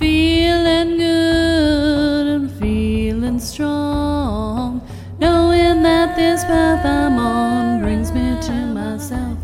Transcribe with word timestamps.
feeling 0.00 0.96
good 0.96 2.26
and 2.26 2.50
feeling 2.52 3.38
strong. 3.38 4.80
Knowing 5.18 5.82
that 5.82 6.16
this 6.16 6.42
path 6.44 6.86
I'm 6.86 7.18
on 7.18 7.82
brings 7.82 8.10
me 8.10 8.34
to 8.40 8.52
myself. 8.72 9.36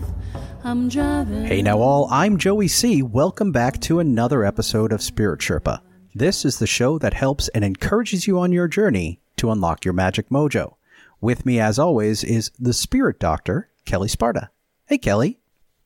I'm 0.65 0.89
driving. 0.89 1.45
Hey 1.45 1.61
now, 1.61 1.79
all, 1.79 2.09
I'm 2.11 2.39
Joey 2.39 2.69
C. 2.69 3.03
Welcome 3.03 3.53
back 3.53 3.79
to 3.83 4.01
another 4.01 4.47
episode 4.47 4.93
of 4.93 5.03
Spirit 5.03 5.41
Sherpa. 5.41 5.83
This 6.15 6.47
is 6.47 6.59
the 6.59 6.67
show 6.67 6.97
that 7.01 7.13
helps 7.13 7.49
and 7.49 7.63
encourages 7.63 8.27
you 8.27 8.39
on 8.39 8.51
your 8.51 8.67
journey 8.67 9.21
to 9.37 9.51
unlock 9.51 9.85
your 9.85 9.93
magic 9.93 10.31
mojo. 10.31 10.77
With 11.21 11.45
me, 11.45 11.61
as 11.61 11.79
always, 11.79 12.25
is 12.25 12.51
the 12.59 12.73
spirit 12.73 13.21
doctor, 13.21 13.69
Kelle 13.85 14.09
Sparta. 14.09 14.49
Hey, 14.87 14.97
Kelle. 14.97 15.35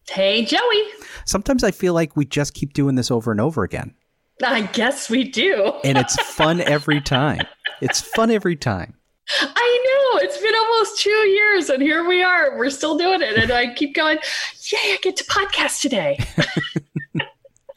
Hey, 0.09 0.45
Joey. 0.45 0.85
Sometimes 1.25 1.65
I 1.65 1.73
feel 1.73 1.93
like 1.93 2.17
we 2.17 2.25
just 2.25 2.55
keep 2.55 2.73
doing 2.73 2.95
this 2.95 3.11
over 3.11 3.33
and 3.33 3.41
over 3.41 3.65
again. 3.65 3.95
I 4.43 4.63
guess 4.63 5.11
we 5.11 5.25
do. 5.25 5.73
And 5.85 5.99
it's 5.99 6.17
fun 6.35 6.61
every 6.61 7.01
time. 7.01 7.41
It's 7.81 8.01
fun 8.01 8.31
every 8.31 8.57
time. 8.57 8.95
I 9.41 9.85
know. 9.85 10.21
It's 10.21 10.39
been 10.39 10.55
almost 10.55 11.01
two 11.01 11.11
years, 11.11 11.71
and 11.71 11.83
here 11.83 12.07
we 12.07 12.23
are. 12.23 12.57
We're 12.59 12.71
still 12.71 12.99
doing 12.99 13.23
it. 13.23 13.37
And 13.37 13.51
I 13.51 13.73
keep 13.75 13.95
going, 13.95 14.19
Yay, 14.19 14.79
I 14.79 14.99
get 15.03 15.17
to 15.17 15.25
podcast 15.25 15.81
today. 15.81 16.19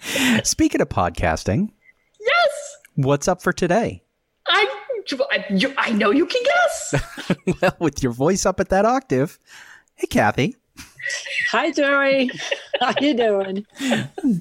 Speaking 0.44 0.82
of 0.82 0.90
podcasting, 0.90 1.70
yes. 2.20 2.78
what's 2.96 3.28
up 3.28 3.42
for 3.42 3.54
today? 3.54 4.04
I, 4.48 4.66
I, 5.32 5.46
you, 5.50 5.74
I 5.78 5.92
know 5.92 6.12
you 6.12 6.26
can 6.26 6.44
guess. 6.44 6.96
well, 7.62 7.76
with 7.80 8.02
your 8.02 8.12
voice 8.12 8.46
up 8.46 8.60
at 8.60 8.70
that 8.70 8.86
octave. 8.86 9.40
Hey, 9.96 10.08
Kathy. 10.08 10.56
Hi, 11.52 11.72
Joey. 11.72 12.32
How 12.80 12.94
you 13.02 13.14
doing? 13.16 13.66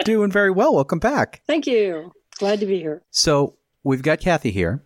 Doing 0.04 0.30
very 0.30 0.50
well. 0.50 0.74
Welcome 0.74 0.98
back. 0.98 1.42
Thank 1.46 1.66
you. 1.66 2.12
Glad 2.38 2.60
to 2.60 2.66
be 2.66 2.78
here. 2.78 3.02
So 3.10 3.54
we've 3.84 4.02
got 4.02 4.20
Kathy 4.20 4.50
here, 4.50 4.82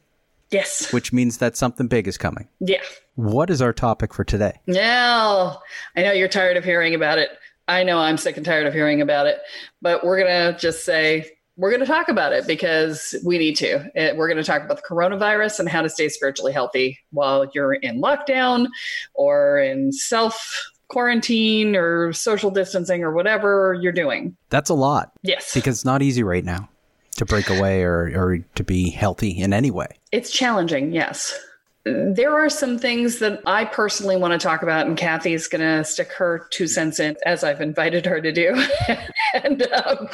Yes. 0.50 0.92
which 0.92 1.12
means 1.12 1.38
that 1.38 1.56
something 1.56 1.86
big 1.88 2.06
is 2.08 2.18
coming. 2.18 2.48
Yeah. 2.60 2.82
What 3.14 3.50
is 3.50 3.62
our 3.62 3.72
topic 3.72 4.12
for 4.14 4.24
today? 4.24 4.60
Now, 4.66 5.60
I 5.96 6.02
know 6.02 6.12
you're 6.12 6.28
tired 6.28 6.56
of 6.56 6.64
hearing 6.64 6.94
about 6.94 7.18
it. 7.18 7.30
I 7.68 7.82
know 7.82 7.98
I'm 7.98 8.16
sick 8.18 8.36
and 8.36 8.44
tired 8.46 8.66
of 8.66 8.74
hearing 8.74 9.00
about 9.00 9.26
it, 9.26 9.38
but 9.82 10.04
we're 10.04 10.18
going 10.18 10.52
to 10.52 10.58
just 10.58 10.84
say 10.84 11.30
we're 11.56 11.70
going 11.70 11.80
to 11.80 11.86
talk 11.86 12.08
about 12.08 12.32
it 12.32 12.46
because 12.46 13.14
we 13.24 13.38
need 13.38 13.56
to. 13.56 13.76
Uh, 13.98 14.14
We're 14.14 14.28
going 14.28 14.36
to 14.36 14.44
talk 14.44 14.62
about 14.62 14.76
the 14.76 14.82
coronavirus 14.82 15.58
and 15.60 15.68
how 15.70 15.80
to 15.80 15.88
stay 15.88 16.10
spiritually 16.10 16.52
healthy 16.52 16.98
while 17.12 17.50
you're 17.54 17.72
in 17.72 18.00
lockdown 18.02 18.66
or 19.14 19.58
in 19.58 19.90
self 19.90 20.70
quarantine 20.88 21.74
or 21.76 22.12
social 22.12 22.50
distancing 22.50 23.02
or 23.02 23.12
whatever 23.12 23.76
you're 23.80 23.92
doing. 23.92 24.36
That's 24.50 24.70
a 24.70 24.74
lot 24.74 25.12
Yes. 25.22 25.52
because 25.54 25.76
it's 25.78 25.84
not 25.84 26.02
easy 26.02 26.22
right 26.22 26.44
now 26.44 26.68
to 27.16 27.24
break 27.24 27.48
away 27.50 27.82
or, 27.82 28.12
or 28.14 28.38
to 28.56 28.64
be 28.64 28.90
healthy 28.90 29.30
in 29.30 29.52
any 29.52 29.70
way. 29.70 29.86
It's 30.12 30.30
challenging, 30.30 30.92
yes. 30.92 31.38
There 31.84 32.34
are 32.34 32.48
some 32.50 32.78
things 32.78 33.20
that 33.20 33.40
I 33.46 33.64
personally 33.64 34.16
want 34.16 34.32
to 34.32 34.38
talk 34.44 34.62
about, 34.62 34.86
and 34.88 34.96
Kathy's 34.98 35.46
going 35.46 35.60
to 35.60 35.84
stick 35.84 36.10
her 36.14 36.48
two 36.50 36.66
cents 36.66 36.98
in, 36.98 37.16
as 37.24 37.44
I've 37.44 37.60
invited 37.60 38.04
her 38.06 38.20
to 38.20 38.32
do. 38.32 38.66
and 39.34 39.62
um, 39.72 40.08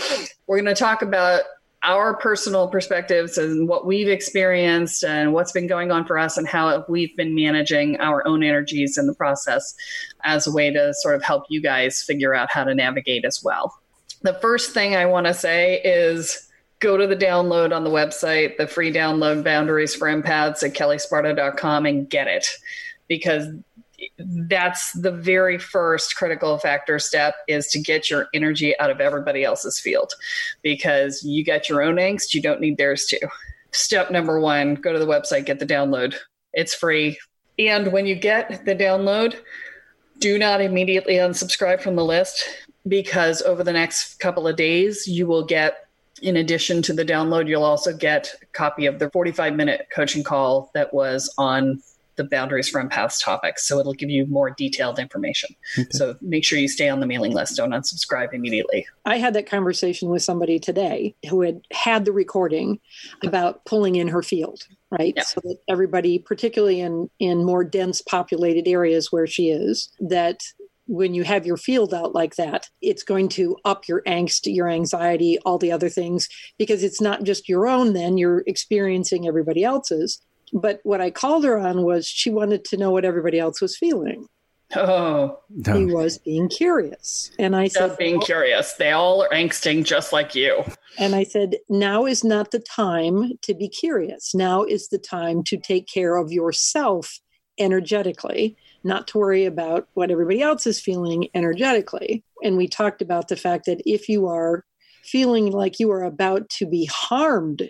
we're 0.47 0.59
going 0.61 0.67
to 0.67 0.79
talk 0.79 1.01
about 1.01 1.43
our 1.83 2.17
personal 2.17 2.69
perspectives 2.69 3.37
and 3.39 3.69
what 3.69 3.87
we've 3.87 4.09
experienced 4.09 5.03
and 5.03 5.33
what's 5.33 5.53
been 5.53 5.67
going 5.67 5.91
on 5.91 6.05
for 6.05 6.17
us 6.17 6.37
and 6.37 6.47
how 6.47 6.85
we've 6.89 7.15
been 7.17 7.35
managing 7.35 7.99
our 8.01 8.27
own 8.27 8.43
energies 8.43 8.97
in 8.97 9.07
the 9.07 9.15
process 9.15 9.75
as 10.23 10.47
a 10.47 10.53
way 10.53 10.71
to 10.71 10.95
sort 10.95 11.17
of 11.17 11.23
help 11.23 11.45
you 11.49 11.61
guys 11.61 12.03
figure 12.03 12.35
out 12.35 12.49
how 12.51 12.63
to 12.63 12.75
navigate 12.75 13.25
as 13.25 13.43
well. 13.43 13.75
The 14.23 14.35
first 14.35 14.73
thing 14.73 14.95
I 14.95 15.07
want 15.07 15.27
to 15.27 15.35
say 15.35 15.81
is 15.83 16.49
go 16.79 16.97
to 16.97 17.07
the 17.07 17.17
download 17.17 17.75
on 17.75 17.83
the 17.83 17.91
website, 17.91 18.57
the 18.57 18.69
free 18.69 18.93
download 18.93 19.43
boundaries 19.43 19.95
for 19.95 20.07
empaths 20.07 20.63
at 20.63 20.75
kellesparta.com 20.75 21.87
and 21.87 22.09
get 22.09 22.29
it 22.29 22.47
because 23.09 23.49
that's 24.19 24.93
the 24.93 25.13
very 25.13 25.59
first 25.59 26.17
critical 26.17 26.59
factor 26.59 26.99
step 26.99 27.35
is 27.49 27.69
to 27.69 27.81
get 27.81 28.11
your 28.11 28.29
energy 28.35 28.79
out 28.79 28.91
of 28.91 29.01
everybody 29.01 29.45
else's 29.45 29.79
field 29.79 30.13
because 30.63 31.23
you 31.23 31.45
got 31.45 31.69
your 31.69 31.83
own 31.83 31.97
angst, 31.97 32.35
you 32.35 32.43
don't 32.43 32.61
need 32.61 32.77
theirs 32.77 33.07
too. 33.07 33.19
Step 33.73 34.11
number 34.11 34.41
one 34.41 34.75
go 34.75 34.93
to 34.93 34.99
the 34.99 35.07
website, 35.07 35.47
get 35.47 35.59
the 35.59 35.67
download. 35.67 36.15
It's 36.53 36.75
free. 36.75 37.19
And 37.59 37.93
when 37.93 38.07
you 38.07 38.15
get 38.15 38.65
the 38.65 38.75
download, 38.75 39.37
do 40.19 40.39
not 40.39 40.61
immediately 40.61 41.15
unsubscribe 41.15 41.81
from 41.81 41.97
the 41.97 42.05
list 42.05 42.45
because 42.89 43.43
over 43.43 43.63
the 43.63 43.73
next 43.73 44.19
couple 44.21 44.47
of 44.47 44.57
days, 44.57 45.07
you 45.07 45.27
will 45.27 45.45
get, 45.45 45.89
in 46.23 46.37
addition 46.37 46.83
to 46.83 46.93
the 46.93 47.05
download, 47.05 47.49
you'll 47.49 47.65
also 47.65 47.97
get 47.97 48.35
a 48.43 48.47
copy 48.47 48.87
of 48.87 48.99
the 48.99 49.11
45 49.11 49.55
minute 49.55 49.89
coaching 49.95 50.23
call 50.23 50.71
that 50.75 50.93
was 50.93 51.33
on 51.39 51.83
the 52.17 52.25
boundaries 52.25 52.69
for 52.69 52.83
empaths 52.83 53.23
topics. 53.23 53.67
So 53.67 53.79
it'll 53.79 53.95
give 53.95 54.11
you 54.11 54.27
more 54.27 54.51
detailed 54.51 54.99
information. 54.99 55.55
So 55.91 56.17
make 56.21 56.45
sure 56.45 56.59
you 56.59 56.69
stay 56.69 56.89
on 56.89 57.01
the 57.01 57.07
mailing 57.07 57.33
list. 57.33 57.57
Don't 57.57 57.71
unsubscribe 57.71 58.35
immediately. 58.35 58.87
I 59.05 59.17
had 59.17 59.35
that 59.35 59.47
conversation 59.47 60.11
with 60.11 60.23
somebody 60.23 60.59
today 60.59 61.15
who 61.29 61.41
had 61.41 61.63
had 61.73 62.05
the 62.05 62.13
recording 62.13 62.81
about 63.23 63.65
pulling 63.65 63.97
in 63.97 64.09
her 64.09 64.23
field, 64.23 64.67
right? 64.91 65.15
Yeah. 65.17 65.23
So 65.23 65.41
that 65.45 65.59
everybody, 65.69 66.19
particularly 66.19 66.81
in 66.81 67.09
in 67.19 67.45
more 67.45 67.65
dense 67.65 68.03
populated 68.03 68.69
areas 68.69 69.11
where 69.11 69.27
she 69.27 69.49
is, 69.49 69.91
that 70.01 70.41
when 70.87 71.15
you 71.15 71.25
have 71.25 71.47
your 71.47 71.57
field 71.57 71.95
out 71.95 72.15
like 72.15 72.37
that, 72.37 72.69
it's 72.83 73.03
going 73.03 73.29
to 73.31 73.57
up 73.65 73.89
your 73.89 74.03
angst, 74.03 74.53
your 74.53 74.69
anxiety, 74.69 75.39
all 75.47 75.57
the 75.57 75.73
other 75.73 75.89
things, 75.89 76.29
because 76.59 76.83
it's 76.83 77.01
not 77.01 77.23
just 77.23 77.49
your 77.49 77.67
own, 77.67 77.95
then 77.95 78.19
you're 78.19 78.43
experiencing 78.47 79.27
everybody 79.27 79.65
else's. 79.65 80.21
But 80.53 80.81
what 80.83 81.01
I 81.01 81.11
called 81.11 81.45
her 81.45 81.59
on 81.59 81.83
was 81.83 82.07
she 82.07 82.31
wanted 82.31 82.65
to 82.67 82.77
know 82.77 82.91
what 82.91 83.05
everybody 83.05 83.39
else 83.39 83.61
was 83.61 83.77
feeling. 83.77 84.27
Oh, 84.75 85.39
he 85.67 85.85
was 85.85 86.19
being 86.19 86.49
curious. 86.49 87.31
And 87.39 87.55
I 87.55 87.65
just 87.67 87.77
said, 87.77 87.99
being 87.99 88.21
curious. 88.21 88.73
They 88.75 88.93
all 88.93 89.23
are 89.23 89.29
angsting 89.29 89.85
just 89.85 90.13
like 90.13 90.35
you. 90.35 90.65
And 90.99 91.15
I 91.15 91.25
said, 91.25 91.57
now 91.69 92.07
is 92.07 92.25
not 92.25 92.53
the 92.53 92.59
time 92.59 93.33
to 93.43 93.55
be 93.55 93.69
curious. 93.69 94.35
Now 94.35 94.65
is 94.65 94.89
the 94.89 94.99
time 94.99 95.43
to 95.45 95.59
take 95.59 95.87
care 95.89 96.17
of 96.17 96.33
yourself 96.33 97.21
energetically, 97.59 98.57
not 98.83 99.07
to 99.09 99.19
worry 99.19 99.45
about 99.45 99.89
what 99.93 100.11
everybody 100.11 100.41
else 100.41 100.67
is 100.67 100.81
feeling 100.81 101.29
energetically. 101.35 102.25
And 102.43 102.57
we 102.57 102.67
talked 102.67 103.03
about 103.03 103.29
the 103.29 103.37
fact 103.37 103.67
that 103.67 103.83
if 103.85 104.09
you 104.09 104.27
are 104.27 104.65
feeling 105.05 105.51
like 105.51 105.81
you 105.81 105.91
are 105.91 106.05
about 106.05 106.49
to 106.49 106.67
be 106.67 106.87
harmed 106.87 107.69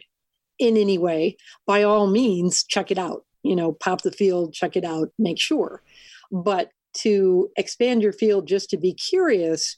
in 0.62 0.76
any 0.76 0.97
way, 0.97 1.37
by 1.67 1.82
all 1.82 2.06
means, 2.06 2.62
check 2.62 2.91
it 2.91 2.99
out. 2.99 3.25
You 3.43 3.56
know, 3.56 3.73
pop 3.73 4.03
the 4.03 4.12
field, 4.12 4.55
check 4.55 4.76
it 4.76 4.85
out, 4.85 5.11
make 5.19 5.41
sure. 5.41 5.82
But 6.31 6.70
to 6.99 7.50
expand 7.56 8.03
your 8.03 8.12
field 8.12 8.47
just 8.47 8.70
to 8.70 8.76
be 8.76 8.94
curious 8.94 9.76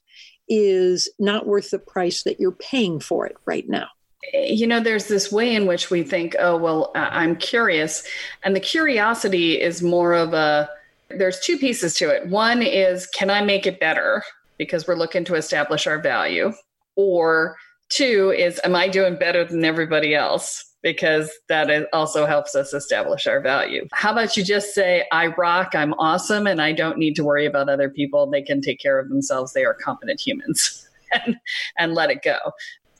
is 0.49 1.09
not 1.19 1.47
worth 1.47 1.71
the 1.71 1.79
price 1.79 2.23
that 2.25 2.39
you're 2.39 2.53
paying 2.53 3.01
for 3.01 3.25
it 3.27 3.37
right 3.47 3.67
now. 3.67 3.89
You 4.35 4.67
know, 4.67 4.81
there's 4.81 5.09
this 5.09 5.33
way 5.33 5.55
in 5.55 5.67
which 5.67 5.91
we 5.91 6.03
think, 6.03 6.37
oh, 6.39 6.57
well, 6.59 6.93
I'm 6.95 7.37
curious. 7.37 8.07
And 8.43 8.55
the 8.55 8.61
curiosity 8.61 9.61
is 9.61 9.83
more 9.83 10.13
of 10.13 10.35
a, 10.35 10.69
there's 11.09 11.41
two 11.41 11.57
pieces 11.57 11.95
to 11.95 12.11
it. 12.11 12.29
One 12.29 12.63
is, 12.63 13.07
can 13.07 13.31
I 13.31 13.43
make 13.43 13.67
it 13.67 13.81
better? 13.81 14.23
Because 14.59 14.87
we're 14.87 14.97
looking 14.97 15.25
to 15.27 15.35
establish 15.35 15.87
our 15.87 15.99
value. 15.99 16.53
Or 16.97 17.57
two 17.89 18.35
is, 18.37 18.61
am 18.65 18.75
I 18.75 18.89
doing 18.89 19.17
better 19.17 19.45
than 19.45 19.65
everybody 19.65 20.15
else? 20.15 20.74
Because 20.85 21.31
that 21.49 21.89
also 21.95 22.27
helps 22.27 22.55
us 22.55 22.75
establish 22.75 23.27
our 23.27 23.41
value. 23.41 23.89
How 23.93 24.13
about 24.13 24.37
you 24.37 24.45
just 24.45 24.75
say, 24.75 25.07
I 25.11 25.29
rock, 25.29 25.75
I'm 25.75 25.95
awesome, 25.95 26.47
and 26.47 26.61
I 26.61 26.73
don't 26.73 26.99
need 26.99 27.17
to 27.17 27.25
worry 27.25 27.47
about 27.47 27.71
other 27.71 27.89
people. 27.89 28.27
They 28.27 28.43
can 28.43 28.61
take 28.61 28.81
care 28.81 28.99
of 28.99 29.09
themselves. 29.09 29.55
They 29.55 29.65
are 29.65 29.73
competent 29.73 30.21
humans 30.21 30.87
and, 31.13 31.37
and 31.79 31.95
let 31.95 32.11
it 32.11 32.23
go. 32.23 32.37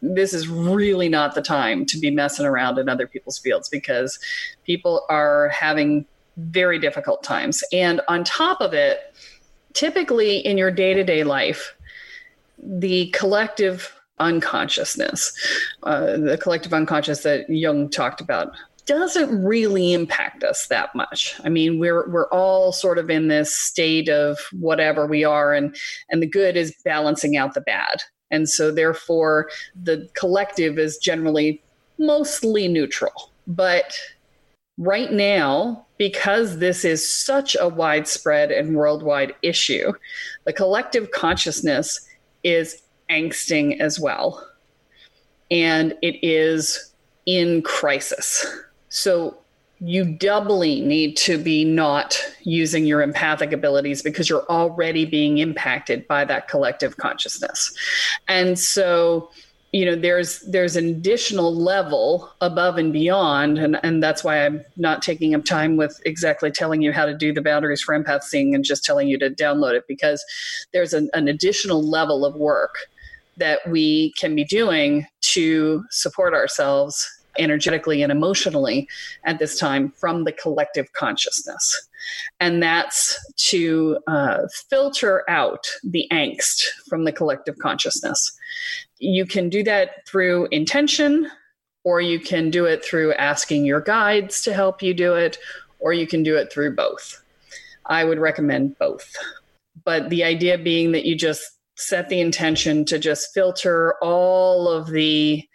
This 0.01 0.33
is 0.33 0.49
really 0.49 1.11
not 1.11 1.35
the 1.35 1.43
time 1.43 1.85
to 1.87 1.99
be 1.99 2.11
messing 2.11 2.47
around 2.47 2.79
in 2.79 2.89
other 2.89 3.07
people's 3.07 3.39
fields 3.39 3.69
because 3.69 4.19
people 4.65 5.05
are 5.11 5.51
having 5.51 6.07
very 6.39 6.79
difficult 6.79 7.23
times. 7.23 7.63
And 7.71 8.01
on 8.09 8.25
top 8.25 8.63
of 8.63 8.73
it, 8.73 9.15
typically 9.75 10.39
in 10.39 10.57
your 10.57 10.71
day 10.71 10.95
to 10.95 11.05
day 11.05 11.23
life, 11.23 11.75
the 12.59 13.11
collective 13.11 13.93
unconsciousness, 14.19 15.33
uh, 15.83 16.17
the 16.17 16.39
collective 16.39 16.73
unconscious 16.73 17.23
that 17.23 17.49
Jung 17.49 17.91
talked 17.91 18.21
about, 18.21 18.53
doesn't 18.87 19.43
really 19.43 19.93
impact 19.93 20.45
us 20.45 20.67
that 20.67 20.95
much. 20.95 21.35
I 21.43 21.49
mean, 21.49 21.79
we're 21.79 22.09
we're 22.11 22.29
all 22.29 22.73
sort 22.73 22.99
of 22.99 23.11
in 23.11 23.29
this 23.29 23.55
state 23.55 24.09
of 24.09 24.39
whatever 24.53 25.07
we 25.07 25.25
are, 25.25 25.55
and 25.55 25.75
and 26.11 26.23
the 26.23 26.27
good 26.27 26.57
is 26.57 26.75
balancing 26.85 27.37
out 27.37 27.55
the 27.55 27.63
bad, 27.63 28.03
and 28.31 28.49
so 28.49 28.71
therefore 28.71 29.51
the 29.81 30.09
collective 30.15 30.79
is 30.79 30.99
generally 30.99 31.63
mostly 31.99 32.69
neutral. 32.69 33.33
But 33.47 33.99
right 34.79 35.13
now, 35.13 35.87
because 35.99 36.59
this 36.59 36.85
is 36.85 37.09
such 37.09 37.57
a 37.59 37.69
widespread 37.69 38.51
and 38.51 38.77
worldwide 38.77 39.35
issue, 39.43 39.93
the 40.45 40.53
collective 40.53 41.11
consciousness 41.11 42.07
is 42.43 42.83
angsting 43.11 43.81
as 43.81 43.99
well. 43.99 44.47
And 45.51 45.97
it 46.03 46.17
is 46.23 46.93
in 47.27 47.63
crisis. 47.63 48.47
So 48.89 49.37
you 49.81 50.05
doubly 50.05 50.81
need 50.81 51.17
to 51.17 51.37
be 51.37 51.65
not 51.65 52.19
using 52.43 52.87
your 52.87 53.03
empathic 53.03 53.53
abilities 53.53 54.03
because 54.03 54.29
you're 54.29 54.47
already 54.49 55.05
being 55.05 55.39
impacted 55.39 56.07
by 56.09 56.25
that 56.25 56.49
collective 56.49 56.97
consciousness. 56.97 57.75
And 58.29 58.59
so 58.59 59.31
you 59.75 59.85
know 59.85 59.97
there's 59.97 60.39
there's 60.43 60.77
an 60.77 60.89
additional 60.89 61.53
level 61.53 62.33
above 62.41 62.79
and 62.79 62.93
beyond 62.93 63.59
and 63.59 63.77
and 63.83 64.01
that's 64.01 64.23
why 64.23 64.47
i'm 64.47 64.65
not 64.77 65.03
taking 65.03 65.35
up 65.35 65.45
time 65.45 65.77
with 65.77 66.01
exactly 66.07 66.49
telling 66.49 66.81
you 66.81 66.93
how 66.93 67.05
to 67.05 67.13
do 67.13 67.33
the 67.33 67.43
boundaries 67.43 67.83
for 67.83 67.99
empath 67.99 68.23
seeing 68.23 68.55
and 68.55 68.63
just 68.65 68.85
telling 68.85 69.09
you 69.09 69.19
to 69.19 69.29
download 69.29 69.75
it 69.75 69.85
because 69.89 70.25
there's 70.73 70.95
an, 70.95 71.11
an 71.13 71.27
additional 71.27 71.83
level 71.83 72.25
of 72.25 72.37
work 72.37 72.87
that 73.37 73.61
we 73.69 74.13
can 74.13 74.35
be 74.35 74.45
doing 74.45 75.07
to 75.21 75.85
support 75.91 76.35
ourselves 76.35 77.09
energetically 77.39 78.03
and 78.03 78.13
emotionally 78.13 78.89
at 79.25 79.39
this 79.39 79.59
time 79.59 79.91
from 79.91 80.25
the 80.25 80.33
collective 80.33 80.93
consciousness. 80.93 81.89
And 82.41 82.63
that's 82.63 83.19
to 83.49 83.99
uh, 84.07 84.43
filter 84.71 85.29
out 85.29 85.67
the 85.83 86.07
angst 86.13 86.63
from 86.89 87.05
the 87.05 87.13
collective 87.13 87.59
consciousness. 87.59 88.37
You 88.99 89.27
can 89.27 89.49
do 89.49 89.63
that 89.65 90.07
through 90.07 90.49
intention, 90.51 91.31
or 91.83 92.01
you 92.01 92.21
can 92.21 92.51
do 92.51 92.65
it 92.67 92.85
through 92.85 93.15
asking 93.15 93.65
your 93.65 93.81
guides 93.81 94.43
to 94.43 94.55
help 94.55 94.83
you 94.83 94.95
do 94.95 95.15
it, 95.15 95.39
or 95.81 95.93
you 95.93 96.07
can 96.07 96.23
do 96.23 96.37
it 96.37 96.53
through 96.53 96.77
both. 96.77 97.23
I 97.87 98.05
would 98.05 98.19
recommend 98.19 98.79
both. 98.79 99.13
But 99.85 100.09
the 100.09 100.25
idea 100.25 100.57
being 100.57 100.93
that 100.93 101.05
you 101.05 101.17
just 101.17 101.43
set 101.77 102.09
the 102.09 102.21
intention 102.21 102.85
to 102.85 102.99
just 102.99 103.33
filter 103.35 103.95
all 104.03 104.69
of 104.69 104.89
the 104.89 105.47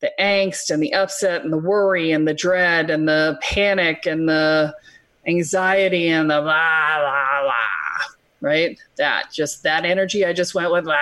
the 0.00 0.12
angst 0.20 0.70
and 0.70 0.82
the 0.82 0.92
upset 0.92 1.42
and 1.42 1.52
the 1.52 1.58
worry 1.58 2.12
and 2.12 2.28
the 2.28 2.34
dread 2.34 2.90
and 2.90 3.08
the 3.08 3.38
panic 3.42 4.06
and 4.06 4.28
the 4.28 4.74
anxiety 5.26 6.08
and 6.08 6.30
the 6.30 6.40
blah 6.40 6.98
blah 6.98 7.42
blah 7.42 7.52
right? 8.42 8.78
That 8.98 9.32
just 9.32 9.62
that 9.62 9.84
energy 9.84 10.24
i 10.24 10.32
just 10.32 10.54
went 10.54 10.70
with 10.70 10.84
blah 10.84 10.96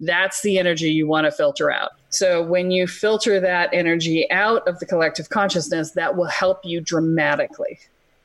that's 0.00 0.42
the 0.42 0.58
energy 0.58 0.90
you 0.90 1.06
want 1.06 1.24
to 1.24 1.30
filter 1.30 1.70
out. 1.70 1.92
So 2.08 2.42
when 2.42 2.70
you 2.70 2.86
filter 2.86 3.40
that 3.40 3.70
energy 3.72 4.30
out 4.30 4.66
of 4.66 4.78
the 4.80 4.86
collective 4.86 5.28
consciousness 5.28 5.92
that 5.92 6.16
will 6.16 6.26
help 6.26 6.60
you 6.64 6.80
dramatically. 6.80 7.78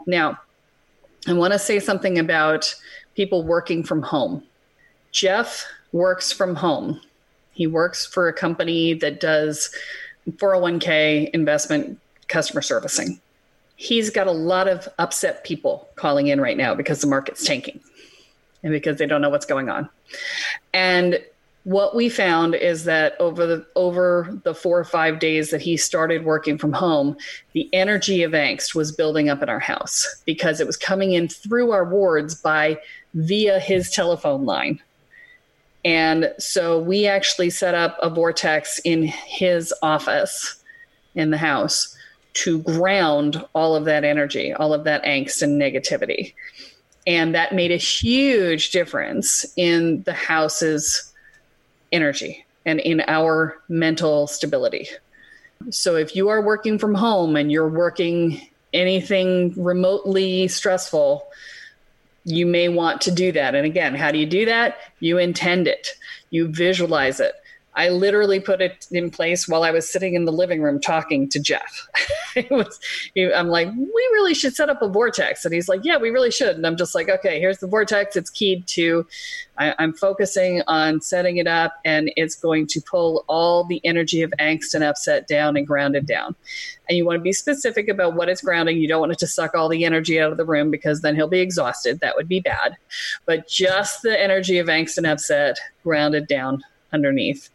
Now 0.08 0.40
i 1.28 1.34
want 1.34 1.54
to 1.54 1.60
say 1.60 1.80
something 1.80 2.18
about 2.18 2.74
people 3.16 3.44
working 3.44 3.84
from 3.84 4.02
home 4.02 4.44
Jeff 5.12 5.66
works 5.92 6.32
from 6.32 6.56
home. 6.56 7.02
He 7.54 7.68
works 7.68 8.06
for 8.06 8.28
a 8.28 8.34
company 8.34 8.94
that 8.96 9.20
does 9.20 9.70
401k 10.30 11.30
investment 11.32 12.00
customer 12.28 12.62
servicing. 12.62 13.20
He's 13.76 14.10
got 14.10 14.28
a 14.28 14.32
lot 14.32 14.68
of 14.68 14.88
upset 15.00 15.44
people 15.44 15.90
calling 15.96 16.28
in 16.28 16.40
right 16.42 16.58
now 16.58 16.76
because 16.76 17.02
the 17.02 17.08
market's 17.08 17.44
tanking 17.44 17.80
and 18.64 18.72
because 18.72 18.98
they 18.98 19.06
don't 19.06 19.22
know 19.22 19.30
what's 19.30 19.46
going 19.46 19.70
on. 19.70 19.90
And 20.74 21.20
what 21.64 21.96
we 21.96 22.10
found 22.10 22.56
is 22.56 22.86
that 22.86 23.16
over 23.20 23.46
the 23.46 23.66
over 23.76 24.40
the 24.44 24.56
4 24.56 24.80
or 24.80 24.84
5 24.84 25.20
days 25.20 25.52
that 25.52 25.62
he 25.62 25.78
started 25.78 26.26
working 26.26 26.58
from 26.58 26.74
home, 26.74 27.18
the 27.54 27.70
energy 27.74 28.24
of 28.24 28.32
angst 28.32 28.74
was 28.74 28.92
building 28.92 29.30
up 29.30 29.44
in 29.44 29.50
our 29.50 29.60
house 29.60 30.08
because 30.26 30.60
it 30.60 30.68
was 30.68 30.78
coming 30.78 31.14
in 31.14 31.28
through 31.28 31.72
our 31.72 31.86
wards 31.86 32.36
by 32.36 32.78
via 33.14 33.60
his 33.60 33.90
telephone 33.92 34.46
line 34.46 34.80
and 35.86 36.34
so 36.38 36.80
we 36.80 37.08
actually 37.08 37.50
set 37.50 37.76
up 37.76 37.98
a 38.02 38.10
vortex 38.10 38.80
in 38.84 39.04
his 39.04 39.74
office 39.82 40.62
in 41.16 41.30
the 41.32 41.38
house 41.38 41.96
to 42.34 42.60
ground 42.60 43.44
all 43.54 43.76
of 43.76 43.86
that 43.86 44.04
energy, 44.04 44.54
all 44.54 44.74
of 44.74 44.84
that 44.84 45.04
angst 45.04 45.42
and 45.42 45.60
negativity. 45.60 46.34
And 47.08 47.34
that 47.34 47.56
made 47.56 47.72
a 47.72 47.78
huge 47.78 48.72
difference 48.72 49.46
in 49.56 50.04
the 50.04 50.14
house's 50.14 51.12
energy 51.92 52.46
and 52.66 52.80
in 52.80 53.02
our 53.08 53.60
mental 53.68 54.28
stability. 54.28 54.88
So 55.72 55.96
if 55.96 56.16
you 56.16 56.30
are 56.30 56.42
working 56.42 56.78
from 56.78 56.94
home 56.94 57.36
and 57.36 57.52
you're 57.52 57.68
working 57.68 58.42
anything 58.74 59.54
remotely 59.62 60.48
stressful, 60.48 61.28
you 62.30 62.46
may 62.46 62.70
want 62.70 63.02
to 63.02 63.12
do 63.12 63.32
that. 63.32 63.56
And 63.56 63.66
again, 63.66 63.96
how 63.96 64.12
do 64.12 64.20
you 64.20 64.26
do 64.26 64.46
that? 64.46 64.78
You 65.00 65.18
intend 65.18 65.68
it, 65.68 65.90
you 66.30 66.48
visualize 66.48 67.20
it. 67.20 67.34
I 67.80 67.88
literally 67.88 68.42
put 68.42 68.62
it 68.62 68.88
in 68.92 69.10
place 69.10 69.48
while 69.48 69.64
I 69.64 69.72
was 69.72 69.90
sitting 69.90 70.14
in 70.14 70.26
the 70.26 70.34
living 70.34 70.62
room 70.62 70.82
talking 70.82 71.30
to 71.30 71.40
Jeff. 71.40 71.88
was, 72.52 72.78
I'm 73.16 73.48
like, 73.48 73.70
we 73.74 74.10
really 74.12 74.34
should 74.34 74.54
set 74.54 74.68
up 74.68 74.82
a 74.82 74.90
vortex. 74.90 75.46
And 75.46 75.54
he's 75.54 75.70
like, 75.70 75.86
yeah, 75.86 75.96
we 75.96 76.10
really 76.10 76.30
should. 76.30 76.58
And 76.58 76.68
I'm 76.68 76.76
just 76.76 76.94
like, 76.94 77.08
okay, 77.08 77.40
here's 77.40 77.60
the 77.60 77.68
vortex. 77.68 78.18
It's 78.18 78.30
keyed 78.30 78.68
to, 78.68 79.08
I, 79.58 79.74
I'm 79.80 79.94
focusing 79.94 80.62
on 80.68 81.00
setting 81.00 81.38
it 81.38 81.48
up 81.48 81.76
and 81.86 82.12
it's 82.18 82.36
going 82.36 82.68
to 82.68 82.82
pull 82.82 83.24
all 83.30 83.64
the 83.64 83.80
energy 83.86 84.24
of 84.24 84.34
angst 84.42 84.74
and 84.74 84.84
upset 84.84 85.30
down 85.30 85.56
and 85.56 85.66
ground 85.66 85.96
it 85.96 86.06
down. 86.06 86.36
And 86.90 86.98
you 86.98 87.06
want 87.06 87.16
to 87.20 87.24
be 87.24 87.32
specific 87.32 87.88
about 87.88 88.14
what 88.14 88.28
it's 88.28 88.42
grounding. 88.42 88.78
You 88.78 88.90
don't 88.90 89.00
want 89.00 89.14
it 89.14 89.20
to 89.20 89.28
suck 89.28 89.56
all 89.56 89.70
the 89.70 89.86
energy 89.86 90.20
out 90.20 90.34
of 90.34 90.38
the 90.38 90.44
room 90.44 90.70
because 90.70 91.00
then 91.00 91.16
he'll 91.16 91.30
be 91.30 91.40
exhausted. 91.40 92.02
That 92.02 92.18
would 92.18 92.28
be 92.28 92.42
bad. 92.42 92.76
But 93.26 93.48
just 93.48 94.02
the 94.02 94.22
energy 94.22 94.58
of 94.58 94.68
angst 94.68 94.98
and 94.98 95.08
upset 95.08 95.58
grounded 95.82 96.28
down 96.28 96.62
underneath 96.92 97.50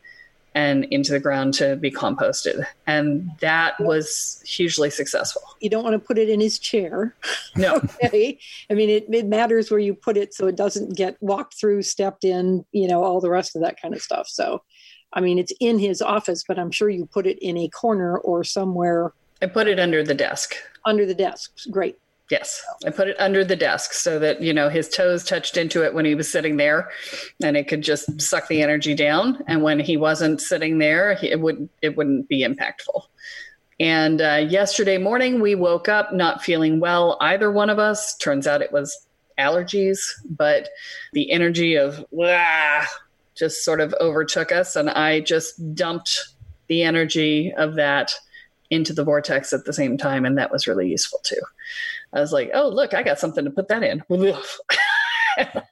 and 0.55 0.85
into 0.85 1.11
the 1.11 1.19
ground 1.19 1.55
to 1.55 1.77
be 1.77 1.91
composted. 1.91 2.65
And 2.87 3.31
that 3.41 3.79
was 3.81 4.43
hugely 4.47 4.89
successful. 4.89 5.43
You 5.61 5.69
don't 5.69 5.83
want 5.83 5.95
to 5.95 6.07
put 6.07 6.17
it 6.17 6.29
in 6.29 6.41
his 6.41 6.59
chair. 6.59 7.15
No. 7.57 7.77
okay. 8.05 8.39
I 8.71 8.75
mean, 8.75 8.89
it, 8.89 9.07
it 9.13 9.27
matters 9.27 9.71
where 9.71 9.81
you 9.81 9.95
put 9.95 10.17
it 10.17 10.33
so 10.33 10.47
it 10.47 10.57
doesn't 10.57 10.97
get 10.97 11.17
walked 11.21 11.55
through, 11.55 11.83
stepped 11.83 12.25
in, 12.25 12.65
you 12.73 12.87
know, 12.87 13.03
all 13.03 13.21
the 13.21 13.31
rest 13.31 13.57
of 13.57 13.63
that 13.63 13.81
kind 13.81 13.95
of 13.95 14.03
stuff. 14.03 14.29
So, 14.29 14.63
I 15.13 15.21
mean, 15.21 15.39
it's 15.39 15.53
in 15.61 15.79
his 15.79 16.01
office, 16.01 16.45
but 16.47 16.59
I'm 16.59 16.71
sure 16.71 16.89
you 16.89 17.07
put 17.07 17.27
it 17.27 17.39
in 17.41 17.57
a 17.57 17.69
corner 17.69 18.17
or 18.19 18.45
somewhere. 18.45 19.13
I 19.43 19.47
put 19.47 19.67
it 19.67 19.81
under 19.81 20.05
the 20.05 20.15
desk. 20.15 20.55
Under 20.85 21.05
the 21.05 21.15
desk. 21.15 21.53
Great. 21.71 21.97
Yes, 22.31 22.63
I 22.87 22.91
put 22.91 23.09
it 23.09 23.21
under 23.21 23.45
the 23.45 23.57
desk 23.57 23.93
so 23.93 24.19
that 24.19 24.41
you 24.41 24.55
know 24.55 24.71
his 24.71 24.89
toes 24.89 25.25
touched 25.25 25.59
into 25.59 25.85
it 25.85 25.93
when 25.93 26.07
he 26.07 26.15
was 26.15 26.31
sitting 26.31 26.57
there, 26.57 26.91
and 27.43 27.57
it 27.57 27.69
could 27.69 27.83
just 27.83 28.21
suck 28.21 28.49
the 28.49 28.63
energy 28.63 28.95
down. 28.95 29.45
And 29.47 29.63
when 29.63 29.79
he 29.79 29.99
wasn't 29.99 30.41
sitting 30.41 30.79
there, 30.79 31.19
it 31.23 31.41
would 31.41 31.69
it 31.83 31.97
wouldn't 31.97 32.29
be 32.29 32.43
impactful. 32.43 33.03
And 33.79 34.23
uh, 34.23 34.47
yesterday 34.49 34.97
morning, 34.97 35.41
we 35.41 35.55
woke 35.55 35.89
up 35.89 36.15
not 36.15 36.43
feeling 36.43 36.81
well, 36.81 37.19
either 37.21 37.51
one 37.51 37.69
of 37.69 37.79
us. 37.79 38.17
Turns 38.17 38.47
out 38.47 38.63
it 38.63 38.73
was 38.73 39.07
allergies, 39.39 39.99
but 40.25 40.71
the 41.13 41.31
energy 41.31 41.77
of 41.77 42.05
just 43.35 43.65
sort 43.65 43.81
of 43.81 43.95
overtook 44.01 44.51
us, 44.51 44.77
and 44.77 44.89
I 44.89 45.21
just 45.21 45.75
dumped 45.75 46.29
the 46.69 46.85
energy 46.85 47.53
of 47.53 47.75
that 47.75 48.15
into 48.71 48.93
the 48.93 49.05
vortex 49.05 49.53
at 49.53 49.65
the 49.65 49.73
same 49.73 49.99
time, 49.99 50.25
and 50.25 50.39
that 50.39 50.51
was 50.51 50.67
really 50.67 50.89
useful 50.89 51.21
too. 51.23 51.41
I 52.15 52.21
was 52.21 52.33
like, 52.33 52.51
oh, 52.55 52.69
look, 52.69 52.95
I 52.95 53.03
got 53.03 53.19
something 53.19 53.45
to 53.45 53.51
put 53.51 53.69
that 53.69 53.83
in. 53.83 54.03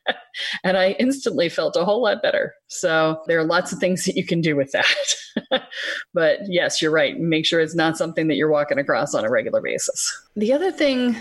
and 0.64 0.76
I 0.76 0.90
instantly 0.98 1.48
felt 1.48 1.76
a 1.76 1.84
whole 1.84 2.02
lot 2.02 2.22
better. 2.22 2.54
So 2.66 3.22
there 3.26 3.38
are 3.38 3.44
lots 3.44 3.72
of 3.72 3.78
things 3.78 4.04
that 4.04 4.16
you 4.16 4.26
can 4.26 4.40
do 4.40 4.56
with 4.56 4.72
that. 4.72 5.62
but 6.14 6.40
yes, 6.48 6.82
you're 6.82 6.90
right. 6.90 7.18
Make 7.18 7.46
sure 7.46 7.60
it's 7.60 7.74
not 7.74 7.96
something 7.96 8.28
that 8.28 8.34
you're 8.34 8.50
walking 8.50 8.78
across 8.78 9.14
on 9.14 9.24
a 9.24 9.30
regular 9.30 9.60
basis. 9.60 10.12
The 10.36 10.52
other 10.52 10.72
thing 10.72 11.16